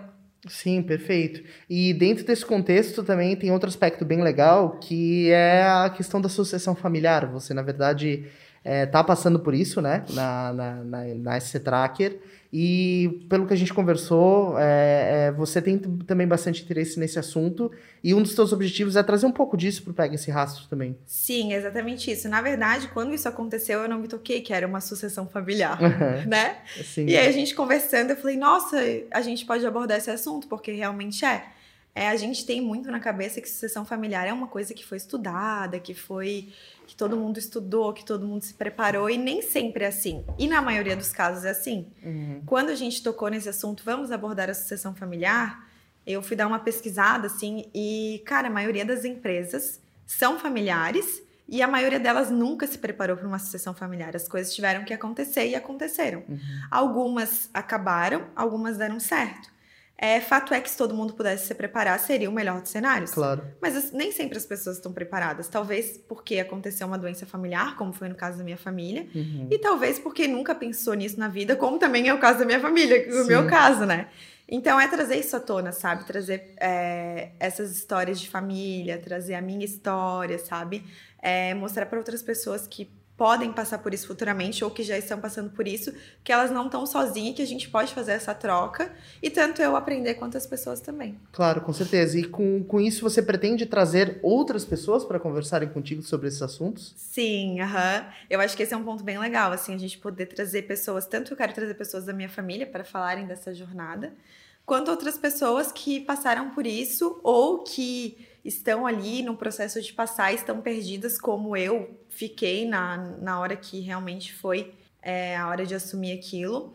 Sim, 0.48 0.84
perfeito. 0.84 1.44
E 1.68 1.92
dentro 1.94 2.24
desse 2.24 2.46
contexto 2.46 3.04
também 3.04 3.36
tem 3.36 3.52
outro 3.52 3.68
aspecto 3.68 4.06
bem 4.06 4.22
legal, 4.22 4.78
que 4.80 5.32
é 5.32 5.64
a 5.64 5.90
questão 5.90 6.22
da 6.22 6.30
sucessão 6.30 6.76
familiar. 6.76 7.26
Você, 7.32 7.52
na 7.52 7.64
verdade, 7.64 8.28
é, 8.66 8.88
passando 8.88 9.40
por 9.40 9.54
isso, 9.54 9.80
né, 9.80 10.04
na, 10.10 10.52
na, 10.52 10.74
na, 10.84 11.06
na 11.14 11.40
SC 11.40 11.60
Tracker. 11.60 12.20
E 12.52 13.26
pelo 13.28 13.46
que 13.46 13.54
a 13.54 13.58
gente 13.58 13.74
conversou, 13.74 14.58
é, 14.58 15.28
é, 15.28 15.32
você 15.32 15.62
tem 15.62 15.78
também 15.78 16.26
bastante 16.26 16.64
interesse 16.64 16.98
nesse 16.98 17.20
assunto. 17.20 17.70
E 18.02 18.14
um 18.14 18.22
dos 18.22 18.34
seus 18.34 18.54
objetivos 18.54 18.96
é 18.96 19.04
trazer 19.04 19.26
um 19.26 19.32
pouco 19.32 19.58
disso 19.58 19.84
para 19.84 19.92
o 19.92 19.94
Pega 19.94 20.16
esse 20.16 20.32
rastro 20.32 20.66
também. 20.70 20.98
Sim, 21.06 21.54
exatamente 21.54 22.10
isso. 22.10 22.30
Na 22.30 22.42
verdade, 22.42 22.88
quando 22.88 23.14
isso 23.14 23.28
aconteceu, 23.28 23.82
eu 23.82 23.90
não 23.90 24.00
me 24.00 24.08
toquei 24.08 24.42
que 24.42 24.54
era 24.54 24.66
uma 24.66 24.80
sucessão 24.80 25.28
familiar, 25.28 25.78
uhum. 25.82 26.26
né? 26.30 26.60
Sim. 26.82 27.08
E 27.08 27.18
aí 27.18 27.28
a 27.28 27.32
gente 27.32 27.54
conversando, 27.54 28.12
eu 28.12 28.16
falei, 28.16 28.38
nossa, 28.38 28.78
a 29.12 29.22
gente 29.22 29.46
pode 29.46 29.66
abordar 29.66 29.98
esse 29.98 30.10
assunto, 30.10 30.48
porque 30.48 30.72
realmente 30.72 31.26
é. 31.26 31.44
É, 31.98 32.10
a 32.10 32.16
gente 32.18 32.46
tem 32.46 32.60
muito 32.60 32.92
na 32.92 33.00
cabeça 33.00 33.40
que 33.40 33.50
sucessão 33.50 33.86
familiar 33.86 34.28
é 34.28 34.34
uma 34.34 34.48
coisa 34.48 34.74
que 34.74 34.86
foi 34.86 34.98
estudada, 34.98 35.80
que 35.80 35.94
foi 35.94 36.52
que 36.86 36.94
todo 36.94 37.16
mundo 37.16 37.38
estudou, 37.38 37.94
que 37.94 38.04
todo 38.04 38.28
mundo 38.28 38.44
se 38.44 38.54
preparou, 38.54 39.10
e 39.10 39.18
nem 39.18 39.42
sempre 39.42 39.86
é 39.86 39.88
assim. 39.88 40.26
E 40.38 40.46
na 40.46 40.62
maioria 40.62 40.96
dos 40.96 41.14
casos 41.14 41.46
é 41.46 41.52
assim. 41.52 41.88
Uhum. 42.04 42.44
Quando 42.46 42.70
a 42.70 42.76
gente 42.76 43.02
tocou 43.02 43.30
nesse 43.30 43.48
assunto, 43.48 43.82
vamos 43.86 44.12
abordar 44.12 44.50
a 44.50 44.54
sucessão 44.54 44.94
familiar, 44.94 45.66
eu 46.06 46.22
fui 46.22 46.36
dar 46.36 46.48
uma 46.48 46.60
pesquisada, 46.60 47.28
assim, 47.28 47.66
e, 47.74 48.22
cara, 48.26 48.50
a 48.50 48.52
maioria 48.52 48.86
das 48.86 49.06
empresas 49.06 49.80
são 50.06 50.38
familiares 50.38 51.24
e 51.48 51.62
a 51.62 51.68
maioria 51.68 52.00
delas 52.00 52.30
nunca 52.30 52.68
se 52.68 52.78
preparou 52.78 53.16
para 53.16 53.28
uma 53.28 53.40
sucessão 53.40 53.74
familiar. 53.74 54.16
As 54.16 54.28
coisas 54.28 54.54
tiveram 54.54 54.84
que 54.84 54.94
acontecer 54.94 55.48
e 55.48 55.56
aconteceram. 55.56 56.24
Uhum. 56.28 56.40
Algumas 56.70 57.50
acabaram, 57.54 58.28
algumas 58.36 58.78
deram 58.78 59.00
certo. 59.00 59.55
É, 59.98 60.20
fato 60.20 60.54
é 60.54 60.60
que 60.60 60.70
se 60.70 60.78
todo 60.78 60.94
mundo 60.94 61.14
pudesse 61.14 61.48
se 61.48 61.56
preparar, 61.56 61.98
seria 62.00 62.30
o 62.30 62.34
melhor 62.34 62.60
dos 62.60 62.70
cenários. 62.70 63.12
Claro. 63.12 63.44
Mas 63.62 63.94
nem 63.94 64.12
sempre 64.12 64.38
as 64.38 64.46
pessoas 64.46 64.76
estão 64.76 64.92
preparadas. 64.92 65.48
Talvez 65.48 65.98
porque 65.98 66.38
aconteceu 66.38 66.86
uma 66.86 66.98
doença 66.98 67.26
familiar, 67.26 67.78
como 67.78 67.94
foi 67.94 68.10
no 68.10 68.16
caso 68.16 68.38
da 68.38 68.44
minha 68.44 68.58
família. 68.58 69.08
Uhum. 69.16 69.48
E 69.50 69.58
talvez 69.58 69.98
porque 69.98 70.28
nunca 70.28 70.54
pensou 70.54 70.94
nisso 70.94 71.18
na 71.18 71.30
vida, 71.30 71.56
como 71.56 71.80
também 71.80 72.10
é 72.10 72.14
o 72.14 72.20
caso 72.20 72.40
da 72.40 72.46
minha 72.46 72.60
família, 72.60 73.08
o 73.24 73.26
meu 73.26 73.48
caso, 73.48 73.86
né? 73.86 74.10
Então 74.48 74.80
é 74.80 74.88
trazer 74.88 75.16
isso 75.18 75.36
à 75.36 75.40
tona, 75.40 75.72
sabe? 75.72 76.06
Trazer 76.06 76.54
é, 76.60 77.32
essas 77.40 77.72
histórias 77.72 78.20
de 78.20 78.30
família, 78.30 78.98
trazer 78.98 79.34
a 79.34 79.42
minha 79.42 79.66
história, 79.66 80.38
sabe? 80.38 80.84
É, 81.20 81.54
mostrar 81.56 81.86
para 81.88 81.98
outras 81.98 82.22
pessoas 82.22 82.68
que 82.68 82.92
podem 83.18 83.52
passar 83.52 83.80
por 83.80 83.94
isso 83.94 84.08
futuramente 84.08 84.64
ou 84.64 84.72
que 84.72 84.84
já 84.84 84.98
estão 84.98 85.20
passando 85.20 85.50
por 85.50 85.68
isso, 85.68 85.94
que 86.24 86.32
elas 86.32 86.52
não 86.52 86.66
estão 86.66 86.86
sozinhas, 86.86 87.36
que 87.36 87.42
a 87.42 87.48
gente 87.48 87.70
pode 87.70 87.94
fazer 87.94 88.12
essa 88.12 88.34
troca 88.34 88.92
e 89.22 89.30
tanto 89.30 89.62
eu 89.62 89.76
aprender 89.76 90.16
quanto 90.16 90.38
as 90.38 90.46
pessoas 90.46 90.82
também. 90.82 91.18
Claro, 91.32 91.62
com 91.62 91.72
certeza. 91.72 92.20
E 92.20 92.26
com, 92.26 92.64
com 92.64 92.80
isso 92.80 93.02
você 93.02 93.22
pretende 93.22 93.66
trazer 93.66 94.20
outras 94.22 94.66
pessoas 94.66 95.06
para 95.06 95.20
conversarem 95.20 95.70
contigo 95.70 96.02
sobre 96.02 96.28
esses 96.28 96.42
assuntos? 96.42 96.94
Sim, 96.98 97.62
aham. 97.62 97.76
Uh 97.76 98.04
-huh. 98.04 98.14
Eu 98.30 98.40
acho 98.42 98.56
que 98.56 98.64
esse 98.64 98.74
é 98.74 98.78
um 98.78 98.84
ponto 98.84 99.04
bem 99.04 99.18
legal, 99.18 99.52
assim, 99.52 99.74
a 99.74 99.78
gente 99.78 99.98
poder 99.98 100.26
trazer 100.26 100.64
pessoas, 100.64 101.06
tanto 101.06 101.32
eu 101.32 101.38
quero 101.38 101.54
trazer 101.54 101.74
pessoas 101.76 102.06
da 102.06 102.14
minha 102.14 102.30
família 102.30 102.68
para 102.68 102.84
falarem 102.84 103.26
dessa 103.26 103.54
jornada, 103.54 104.14
quanto 104.66 104.90
outras 104.90 105.18
pessoas 105.18 105.72
que 105.72 106.00
passaram 106.00 106.50
por 106.52 106.66
isso 106.66 107.20
ou 107.24 107.60
que 107.60 108.18
estão 108.44 108.86
ali 108.86 109.22
no 109.22 109.36
processo 109.36 109.82
de 109.82 109.92
passar, 109.94 110.34
estão 110.34 110.62
perdidas 110.62 111.20
como 111.20 111.56
eu 111.56 111.90
fiquei 112.10 112.68
na, 112.68 112.98
na 113.20 113.40
hora 113.40 113.56
que 113.56 113.80
realmente 113.80 114.34
foi 114.34 114.74
é, 115.02 115.36
a 115.36 115.48
hora 115.48 115.66
de 115.66 115.76
assumir 115.76 116.14
aquilo. 116.14 116.74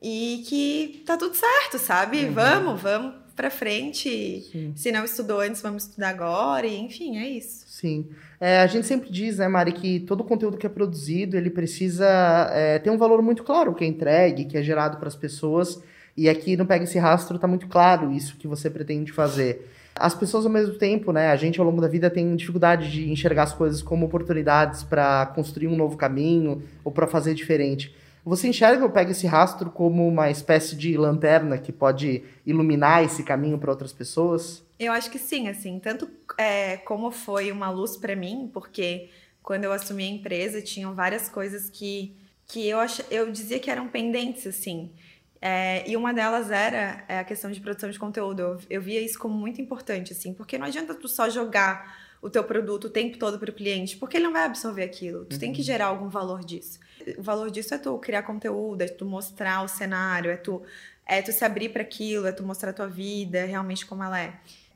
E 0.00 0.44
que 0.46 1.02
tá 1.04 1.16
tudo 1.16 1.34
certo, 1.34 1.76
sabe? 1.76 2.24
Uhum. 2.24 2.32
Vamos, 2.32 2.80
vamos 2.80 3.14
pra 3.34 3.50
frente. 3.50 4.42
Sim. 4.42 4.72
Se 4.76 4.92
não 4.92 5.04
estudou 5.04 5.40
antes, 5.40 5.60
vamos 5.60 5.84
estudar 5.84 6.10
agora. 6.10 6.66
E, 6.66 6.76
enfim, 6.76 7.18
é 7.18 7.28
isso. 7.28 7.64
Sim. 7.66 8.08
É, 8.40 8.60
a 8.60 8.66
gente 8.68 8.86
sempre 8.86 9.10
diz, 9.10 9.38
né, 9.38 9.48
Mari, 9.48 9.72
que 9.72 10.00
todo 10.00 10.20
o 10.20 10.24
conteúdo 10.24 10.56
que 10.56 10.66
é 10.66 10.68
produzido, 10.68 11.36
ele 11.36 11.50
precisa 11.50 12.06
é, 12.52 12.78
ter 12.78 12.90
um 12.90 12.96
valor 12.96 13.20
muito 13.22 13.42
claro 13.42 13.74
que 13.74 13.84
é 13.84 13.88
entregue, 13.88 14.44
que 14.44 14.56
é 14.56 14.62
gerado 14.62 14.98
para 14.98 15.08
as 15.08 15.16
pessoas 15.16 15.82
E 16.18 16.28
aqui 16.28 16.56
no 16.56 16.66
Pega 16.66 16.82
esse 16.82 16.98
Rastro 16.98 17.38
tá 17.38 17.46
muito 17.46 17.68
claro 17.68 18.10
isso 18.10 18.36
que 18.38 18.48
você 18.48 18.68
pretende 18.68 19.12
fazer. 19.12 19.70
As 19.94 20.16
pessoas 20.16 20.44
ao 20.44 20.50
mesmo 20.50 20.74
tempo, 20.74 21.12
né, 21.12 21.30
a 21.30 21.36
gente 21.36 21.60
ao 21.60 21.64
longo 21.64 21.80
da 21.80 21.86
vida 21.86 22.10
tem 22.10 22.34
dificuldade 22.34 22.90
de 22.90 23.08
enxergar 23.08 23.44
as 23.44 23.52
coisas 23.52 23.82
como 23.82 24.06
oportunidades 24.06 24.82
para 24.82 25.26
construir 25.26 25.68
um 25.68 25.76
novo 25.76 25.96
caminho 25.96 26.60
ou 26.82 26.90
para 26.90 27.06
fazer 27.06 27.34
diferente. 27.34 27.94
Você 28.24 28.48
enxerga 28.48 28.82
ou 28.84 28.90
pega 28.90 29.12
esse 29.12 29.28
rastro 29.28 29.70
como 29.70 30.08
uma 30.08 30.28
espécie 30.28 30.74
de 30.74 30.96
lanterna 30.96 31.56
que 31.56 31.70
pode 31.70 32.24
iluminar 32.44 33.04
esse 33.04 33.22
caminho 33.22 33.56
para 33.56 33.70
outras 33.70 33.92
pessoas? 33.92 34.64
Eu 34.76 34.90
acho 34.90 35.12
que 35.12 35.20
sim, 35.20 35.46
assim, 35.46 35.78
tanto 35.78 36.10
é, 36.36 36.78
como 36.78 37.12
foi 37.12 37.52
uma 37.52 37.70
luz 37.70 37.96
para 37.96 38.16
mim, 38.16 38.50
porque 38.52 39.08
quando 39.40 39.62
eu 39.62 39.72
assumi 39.72 40.02
a 40.02 40.10
empresa 40.10 40.60
tinham 40.60 40.96
várias 40.96 41.28
coisas 41.28 41.70
que, 41.70 42.16
que 42.44 42.68
eu, 42.68 42.80
ach, 42.80 43.02
eu 43.08 43.30
dizia 43.30 43.60
que 43.60 43.70
eram 43.70 43.86
pendentes, 43.86 44.48
assim. 44.48 44.90
É, 45.40 45.88
e 45.88 45.96
uma 45.96 46.12
delas 46.12 46.50
era 46.50 47.04
é, 47.08 47.18
a 47.18 47.24
questão 47.24 47.50
de 47.50 47.60
produção 47.60 47.90
de 47.90 47.98
conteúdo. 47.98 48.40
Eu, 48.40 48.60
eu 48.68 48.82
via 48.82 49.00
isso 49.00 49.18
como 49.18 49.34
muito 49.34 49.60
importante, 49.60 50.12
assim, 50.12 50.32
porque 50.34 50.58
não 50.58 50.66
adianta 50.66 50.94
tu 50.94 51.08
só 51.08 51.28
jogar 51.30 52.08
o 52.20 52.28
teu 52.28 52.42
produto 52.42 52.86
o 52.86 52.90
tempo 52.90 53.16
todo 53.16 53.38
para 53.38 53.50
o 53.50 53.52
cliente, 53.52 53.96
porque 53.96 54.16
ele 54.16 54.24
não 54.24 54.32
vai 54.32 54.44
absorver 54.44 54.82
aquilo. 54.82 55.24
Tu 55.24 55.34
uhum. 55.34 55.38
tem 55.38 55.52
que 55.52 55.60
uhum. 55.60 55.64
gerar 55.64 55.86
algum 55.86 56.08
valor 56.08 56.44
disso. 56.44 56.80
O 57.16 57.22
valor 57.22 57.50
disso 57.50 57.74
é 57.74 57.78
tu 57.78 57.96
criar 57.98 58.22
conteúdo, 58.22 58.82
é 58.82 58.88
tu 58.88 59.04
mostrar 59.04 59.62
o 59.62 59.68
cenário, 59.68 60.30
é 60.30 60.36
tu, 60.36 60.62
é 61.06 61.22
tu 61.22 61.32
se 61.32 61.44
abrir 61.44 61.68
para 61.68 61.82
aquilo, 61.82 62.26
é 62.26 62.32
tu 62.32 62.42
mostrar 62.42 62.70
a 62.70 62.72
tua 62.72 62.88
vida 62.88 63.44
realmente 63.44 63.86
como 63.86 64.02
ela 64.02 64.20
é. 64.20 64.34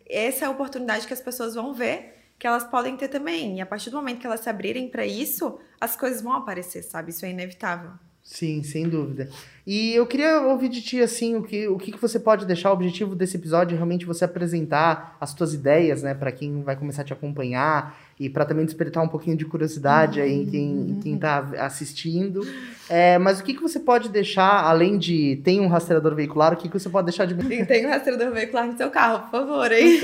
Essa 0.09 0.45
é 0.45 0.49
a 0.49 0.51
oportunidade 0.51 1.07
que 1.07 1.13
as 1.13 1.21
pessoas 1.21 1.55
vão 1.55 1.75
ver 1.75 2.19
que 2.39 2.47
elas 2.47 2.65
podem 2.65 2.97
ter 2.97 3.07
também. 3.07 3.59
E 3.59 3.61
a 3.61 3.67
partir 3.67 3.89
do 3.89 3.97
momento 3.97 4.19
que 4.19 4.27
elas 4.27 4.41
se 4.41 4.51
abrirem 4.51 4.89
para 4.89 5.07
isso, 5.07 5.61
as 5.81 5.95
coisas 5.95 6.21
vão 6.21 6.33
aparecer, 6.33 6.83
sabe? 6.83 7.11
Isso 7.11 7.25
é 7.25 7.31
inevitável. 7.31 7.93
Sim, 8.23 8.63
sem 8.63 8.89
dúvida. 8.89 9.29
E 9.65 9.95
eu 9.95 10.05
queria 10.07 10.41
ouvir 10.41 10.69
de 10.69 10.83
ti, 10.83 11.01
assim, 11.01 11.37
o 11.37 11.43
que, 11.43 11.69
o 11.69 11.79
que 11.79 11.97
você 11.97 12.19
pode 12.19 12.45
deixar, 12.45 12.71
o 12.71 12.73
objetivo 12.73 13.15
desse 13.15 13.37
episódio 13.37 13.75
é 13.75 13.77
realmente 13.77 14.05
você 14.05 14.25
apresentar 14.25 15.17
as 15.21 15.33
tuas 15.33 15.55
ideias, 15.55 16.03
né, 16.03 16.15
para 16.15 16.33
quem 16.33 16.63
vai 16.63 16.75
começar 16.75 17.03
a 17.03 17.05
te 17.05 17.13
acompanhar 17.13 17.97
e 18.19 18.29
para 18.29 18.45
também 18.45 18.65
despertar 18.65 19.05
um 19.05 19.09
pouquinho 19.09 19.37
de 19.37 19.45
curiosidade 19.45 20.21
aí 20.21 20.43
em 20.43 20.47
quem, 20.47 20.91
em 20.91 21.01
quem 21.01 21.17
tá 21.17 21.49
assistindo. 21.59 22.45
É, 22.91 23.19
mas 23.19 23.39
o 23.39 23.45
que, 23.45 23.55
que 23.55 23.63
você 23.63 23.79
pode 23.79 24.09
deixar, 24.09 24.65
além 24.65 24.99
de 24.99 25.41
tem 25.45 25.61
um 25.61 25.69
rastreador 25.69 26.15
veicular, 26.17 26.53
o 26.53 26.57
que, 26.57 26.69
que 26.69 26.79
você 26.79 26.89
pode 26.89 27.07
deixar 27.07 27.25
de... 27.25 27.35
Tem 27.65 27.87
um 27.87 27.89
rastreador 27.89 28.33
veicular 28.33 28.67
no 28.67 28.77
seu 28.77 28.91
carro, 28.91 29.21
por 29.23 29.31
favor, 29.31 29.71
hein? 29.71 30.01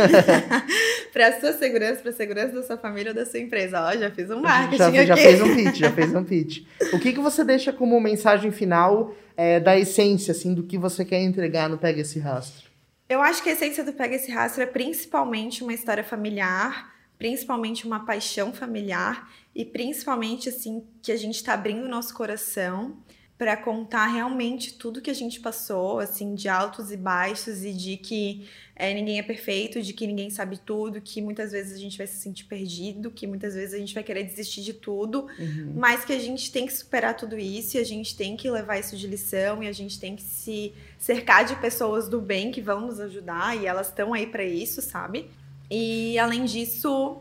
para 1.12 1.28
a 1.28 1.40
sua 1.40 1.52
segurança, 1.52 2.00
para 2.00 2.10
a 2.10 2.14
segurança 2.14 2.54
da 2.54 2.62
sua 2.62 2.78
família 2.78 3.10
ou 3.10 3.16
da 3.16 3.26
sua 3.26 3.40
empresa. 3.40 3.80
Ó, 3.82 3.96
já 3.96 4.10
fiz 4.10 4.30
um 4.30 4.40
marketing 4.40 4.78
já, 4.78 4.88
aqui. 4.88 5.06
Já 5.06 5.16
fez 5.16 5.42
um 5.42 5.54
pitch, 5.54 5.76
já 5.76 5.90
fez 5.90 6.14
um 6.14 6.24
pitch. 6.24 6.62
O 6.92 6.98
que, 6.98 7.12
que 7.12 7.20
você 7.20 7.44
deixa 7.44 7.72
como 7.72 8.00
mensagem 8.00 8.50
final 8.50 9.14
é, 9.38 9.60
da 9.60 9.78
essência, 9.78 10.32
assim, 10.32 10.52
do 10.52 10.64
que 10.64 10.76
você 10.76 11.04
quer 11.04 11.22
entregar 11.22 11.68
no 11.68 11.78
Pega 11.78 12.00
Esse 12.00 12.18
Rastro? 12.18 12.68
Eu 13.08 13.22
acho 13.22 13.40
que 13.40 13.48
a 13.48 13.52
essência 13.52 13.84
do 13.84 13.92
Pega 13.92 14.16
Esse 14.16 14.32
Rastro 14.32 14.64
é 14.64 14.66
principalmente 14.66 15.62
uma 15.62 15.72
história 15.72 16.02
familiar, 16.02 16.92
principalmente 17.16 17.86
uma 17.86 18.04
paixão 18.04 18.52
familiar 18.52 19.30
e 19.54 19.64
principalmente 19.64 20.48
assim 20.48 20.84
que 21.00 21.12
a 21.12 21.16
gente 21.16 21.36
está 21.36 21.54
abrindo 21.54 21.84
o 21.84 21.88
nosso 21.88 22.12
coração 22.14 22.96
para 23.38 23.56
contar 23.56 24.06
realmente 24.08 24.74
tudo 24.74 25.00
que 25.00 25.08
a 25.08 25.14
gente 25.14 25.38
passou, 25.38 26.00
assim, 26.00 26.34
de 26.34 26.48
altos 26.48 26.90
e 26.90 26.96
baixos 26.96 27.62
e 27.62 27.72
de 27.72 27.96
que 27.96 28.48
é, 28.74 28.92
ninguém 28.92 29.20
é 29.20 29.22
perfeito, 29.22 29.80
de 29.80 29.92
que 29.92 30.08
ninguém 30.08 30.28
sabe 30.28 30.58
tudo, 30.58 31.00
que 31.00 31.22
muitas 31.22 31.52
vezes 31.52 31.72
a 31.72 31.78
gente 31.78 31.96
vai 31.96 32.06
se 32.08 32.16
sentir 32.16 32.46
perdido, 32.46 33.12
que 33.12 33.28
muitas 33.28 33.54
vezes 33.54 33.74
a 33.74 33.78
gente 33.78 33.94
vai 33.94 34.02
querer 34.02 34.24
desistir 34.24 34.62
de 34.62 34.72
tudo, 34.72 35.28
uhum. 35.38 35.72
mas 35.76 36.04
que 36.04 36.12
a 36.12 36.18
gente 36.18 36.50
tem 36.50 36.66
que 36.66 36.72
superar 36.72 37.16
tudo 37.16 37.38
isso 37.38 37.76
e 37.76 37.80
a 37.80 37.84
gente 37.84 38.16
tem 38.16 38.36
que 38.36 38.50
levar 38.50 38.76
isso 38.76 38.96
de 38.96 39.06
lição 39.06 39.62
e 39.62 39.68
a 39.68 39.72
gente 39.72 40.00
tem 40.00 40.16
que 40.16 40.22
se 40.22 40.72
cercar 40.98 41.44
de 41.44 41.54
pessoas 41.56 42.08
do 42.08 42.20
bem 42.20 42.50
que 42.50 42.60
vão 42.60 42.80
nos 42.80 42.98
ajudar 42.98 43.56
e 43.56 43.66
elas 43.66 43.86
estão 43.86 44.12
aí 44.12 44.26
para 44.26 44.42
isso, 44.42 44.82
sabe? 44.82 45.30
E 45.70 46.18
além 46.18 46.44
disso, 46.44 47.18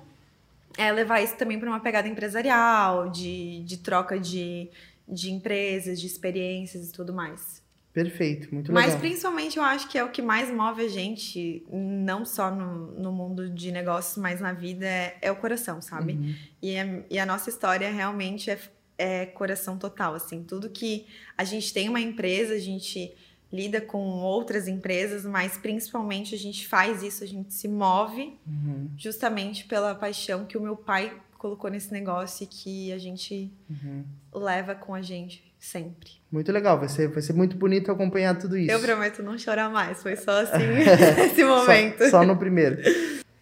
é 0.77 0.91
levar 0.91 1.21
isso 1.21 1.35
também 1.35 1.59
para 1.59 1.69
uma 1.69 1.79
pegada 1.79 2.07
empresarial, 2.07 3.09
de, 3.11 3.61
de 3.63 3.77
troca 3.77 4.19
de, 4.19 4.67
de 5.07 5.31
empresas, 5.31 5.99
de 5.99 6.07
experiências 6.07 6.89
e 6.89 6.91
tudo 6.91 7.13
mais. 7.13 7.65
Perfeito, 7.97 8.53
muito 8.53 8.71
legal. 8.71 8.89
Mas 8.89 8.99
principalmente 8.99 9.57
eu 9.57 9.63
acho 9.63 9.89
que 9.89 9.97
é 9.97 10.03
o 10.03 10.11
que 10.11 10.21
mais 10.21 10.53
move 10.53 10.85
a 10.85 10.87
gente, 10.87 11.65
não 11.71 12.25
só 12.25 12.53
no, 12.53 12.91
no 12.91 13.11
mundo 13.11 13.49
de 13.49 13.71
negócios, 13.71 14.17
mas 14.17 14.39
na 14.39 14.53
vida, 14.53 14.85
é, 14.85 15.17
é 15.19 15.31
o 15.31 15.35
coração, 15.35 15.81
sabe? 15.81 16.13
Uhum. 16.13 16.35
E, 16.61 16.77
a, 16.77 17.03
e 17.09 17.17
a 17.17 17.25
nossa 17.25 17.49
história 17.49 17.89
realmente 17.91 18.51
é, 18.51 18.59
é 18.99 19.25
coração 19.25 19.79
total, 19.79 20.13
assim. 20.13 20.43
Tudo 20.43 20.69
que 20.69 21.07
a 21.35 21.43
gente 21.43 21.73
tem 21.73 21.89
uma 21.89 21.99
empresa, 21.99 22.53
a 22.53 22.59
gente 22.59 23.15
lida 23.51 23.81
com 23.81 23.99
outras 24.19 24.67
empresas, 24.67 25.25
mas 25.25 25.57
principalmente 25.57 26.35
a 26.35 26.37
gente 26.37 26.67
faz 26.67 27.01
isso, 27.01 27.23
a 27.23 27.27
gente 27.27 27.51
se 27.53 27.67
move 27.67 28.37
uhum. 28.45 28.91
justamente 28.95 29.65
pela 29.65 29.95
paixão 29.95 30.45
que 30.45 30.55
o 30.55 30.61
meu 30.61 30.75
pai 30.75 31.19
colocou 31.37 31.69
nesse 31.69 31.91
negócio 31.91 32.43
e 32.43 32.47
que 32.47 32.91
a 32.91 32.97
gente 32.97 33.51
uhum. 33.69 34.03
leva 34.33 34.75
com 34.75 34.93
a 34.93 35.01
gente 35.01 35.43
sempre. 35.59 36.11
Muito 36.31 36.51
legal, 36.51 36.77
vai 36.77 36.89
ser, 36.89 37.07
vai 37.07 37.21
ser 37.21 37.33
muito 37.33 37.55
bonito 37.55 37.91
acompanhar 37.91 38.37
tudo 38.37 38.57
isso. 38.57 38.71
Eu 38.71 38.79
prometo 38.79 39.23
não 39.23 39.37
chorar 39.37 39.69
mais, 39.69 40.01
foi 40.01 40.15
só 40.15 40.41
assim 40.41 40.57
esse 41.25 41.43
momento. 41.43 42.03
Só, 42.05 42.09
só 42.09 42.25
no 42.25 42.37
primeiro. 42.37 42.77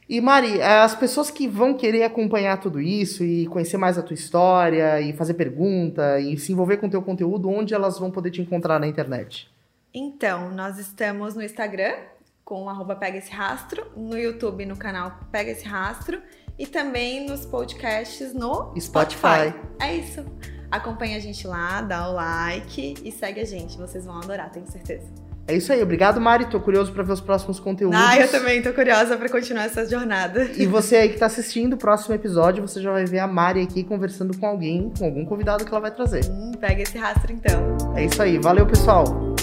E 0.08 0.22
Mari, 0.22 0.62
as 0.62 0.96
pessoas 0.96 1.32
que 1.32 1.48
vão 1.48 1.74
querer 1.74 2.04
acompanhar 2.04 2.60
tudo 2.60 2.80
isso 2.80 3.24
e 3.24 3.48
conhecer 3.48 3.78
mais 3.78 3.98
a 3.98 4.04
tua 4.04 4.14
história 4.14 5.02
e 5.02 5.14
fazer 5.14 5.34
pergunta 5.34 6.20
e 6.20 6.38
se 6.38 6.52
envolver 6.52 6.78
com 6.78 6.86
o 6.86 6.90
teu 6.90 7.02
conteúdo, 7.02 7.50
onde 7.50 7.74
elas 7.74 7.98
vão 7.98 8.12
poder 8.12 8.30
te 8.30 8.40
encontrar 8.40 8.80
na 8.80 8.86
internet? 8.86 9.50
Então, 9.92 10.52
nós 10.52 10.78
estamos 10.78 11.34
no 11.34 11.42
Instagram 11.42 11.96
com 12.44 12.70
arroba 12.70 12.96
Pega 12.96 13.18
Esse 13.18 13.32
Rastro, 13.32 13.84
no 13.98 14.16
YouTube 14.16 14.64
no 14.68 14.78
canal 14.78 15.20
Pega 15.32 15.50
Esse 15.50 15.66
Rastro 15.66 16.22
e 16.58 16.66
também 16.66 17.28
nos 17.28 17.46
podcasts 17.46 18.34
no 18.34 18.74
Spotify. 18.80 19.50
Spotify. 19.50 19.56
É 19.80 19.96
isso. 19.96 20.26
Acompanhe 20.72 21.16
a 21.16 21.20
gente 21.20 21.48
lá, 21.48 21.82
dá 21.82 22.10
o 22.10 22.14
like 22.14 22.96
e 23.04 23.12
segue 23.12 23.40
a 23.40 23.46
gente. 23.46 23.78
Vocês 23.78 24.06
vão 24.06 24.18
adorar, 24.18 24.52
tenho 24.52 24.68
certeza. 24.68 25.08
É 25.48 25.56
isso 25.56 25.72
aí. 25.72 25.82
Obrigado, 25.82 26.20
Mari. 26.20 26.46
Tô 26.46 26.60
curioso 26.60 26.92
para 26.92 27.04
ver 27.04 27.14
os 27.14 27.22
próximos 27.22 27.60
conteúdos. 27.60 28.00
Ah, 28.00 28.20
eu 28.20 28.30
também 28.30 28.62
tô 28.62 28.74
curiosa 28.74 29.16
para 29.16 29.30
continuar 29.30 29.66
essa 29.66 29.88
jornada. 29.88 30.44
E 30.56 30.66
você 30.66 30.96
aí 30.96 31.10
que 31.10 31.20
tá 31.20 31.28
assistindo 31.28 31.74
o 31.74 31.78
próximo 31.78 32.16
episódio, 32.16 32.68
você 32.68 32.82
já 32.82 32.92
vai 32.92 33.06
ver 33.06 33.20
a 33.20 33.28
Mari 33.28 33.62
aqui 33.62 33.84
conversando 33.84 34.36
com 34.38 34.48
alguém, 34.48 34.92
com 34.98 35.06
algum 35.06 35.24
convidado 35.24 35.64
que 35.64 35.72
ela 35.72 35.82
vai 35.82 35.92
trazer. 35.92 36.26
Hum, 36.26 36.52
pega 36.60 36.82
esse 36.82 36.98
rastro 36.98 37.32
então. 37.32 37.78
É 37.96 38.06
isso 38.06 38.22
aí. 38.22 38.40
Valeu, 38.40 38.66
pessoal. 38.66 39.35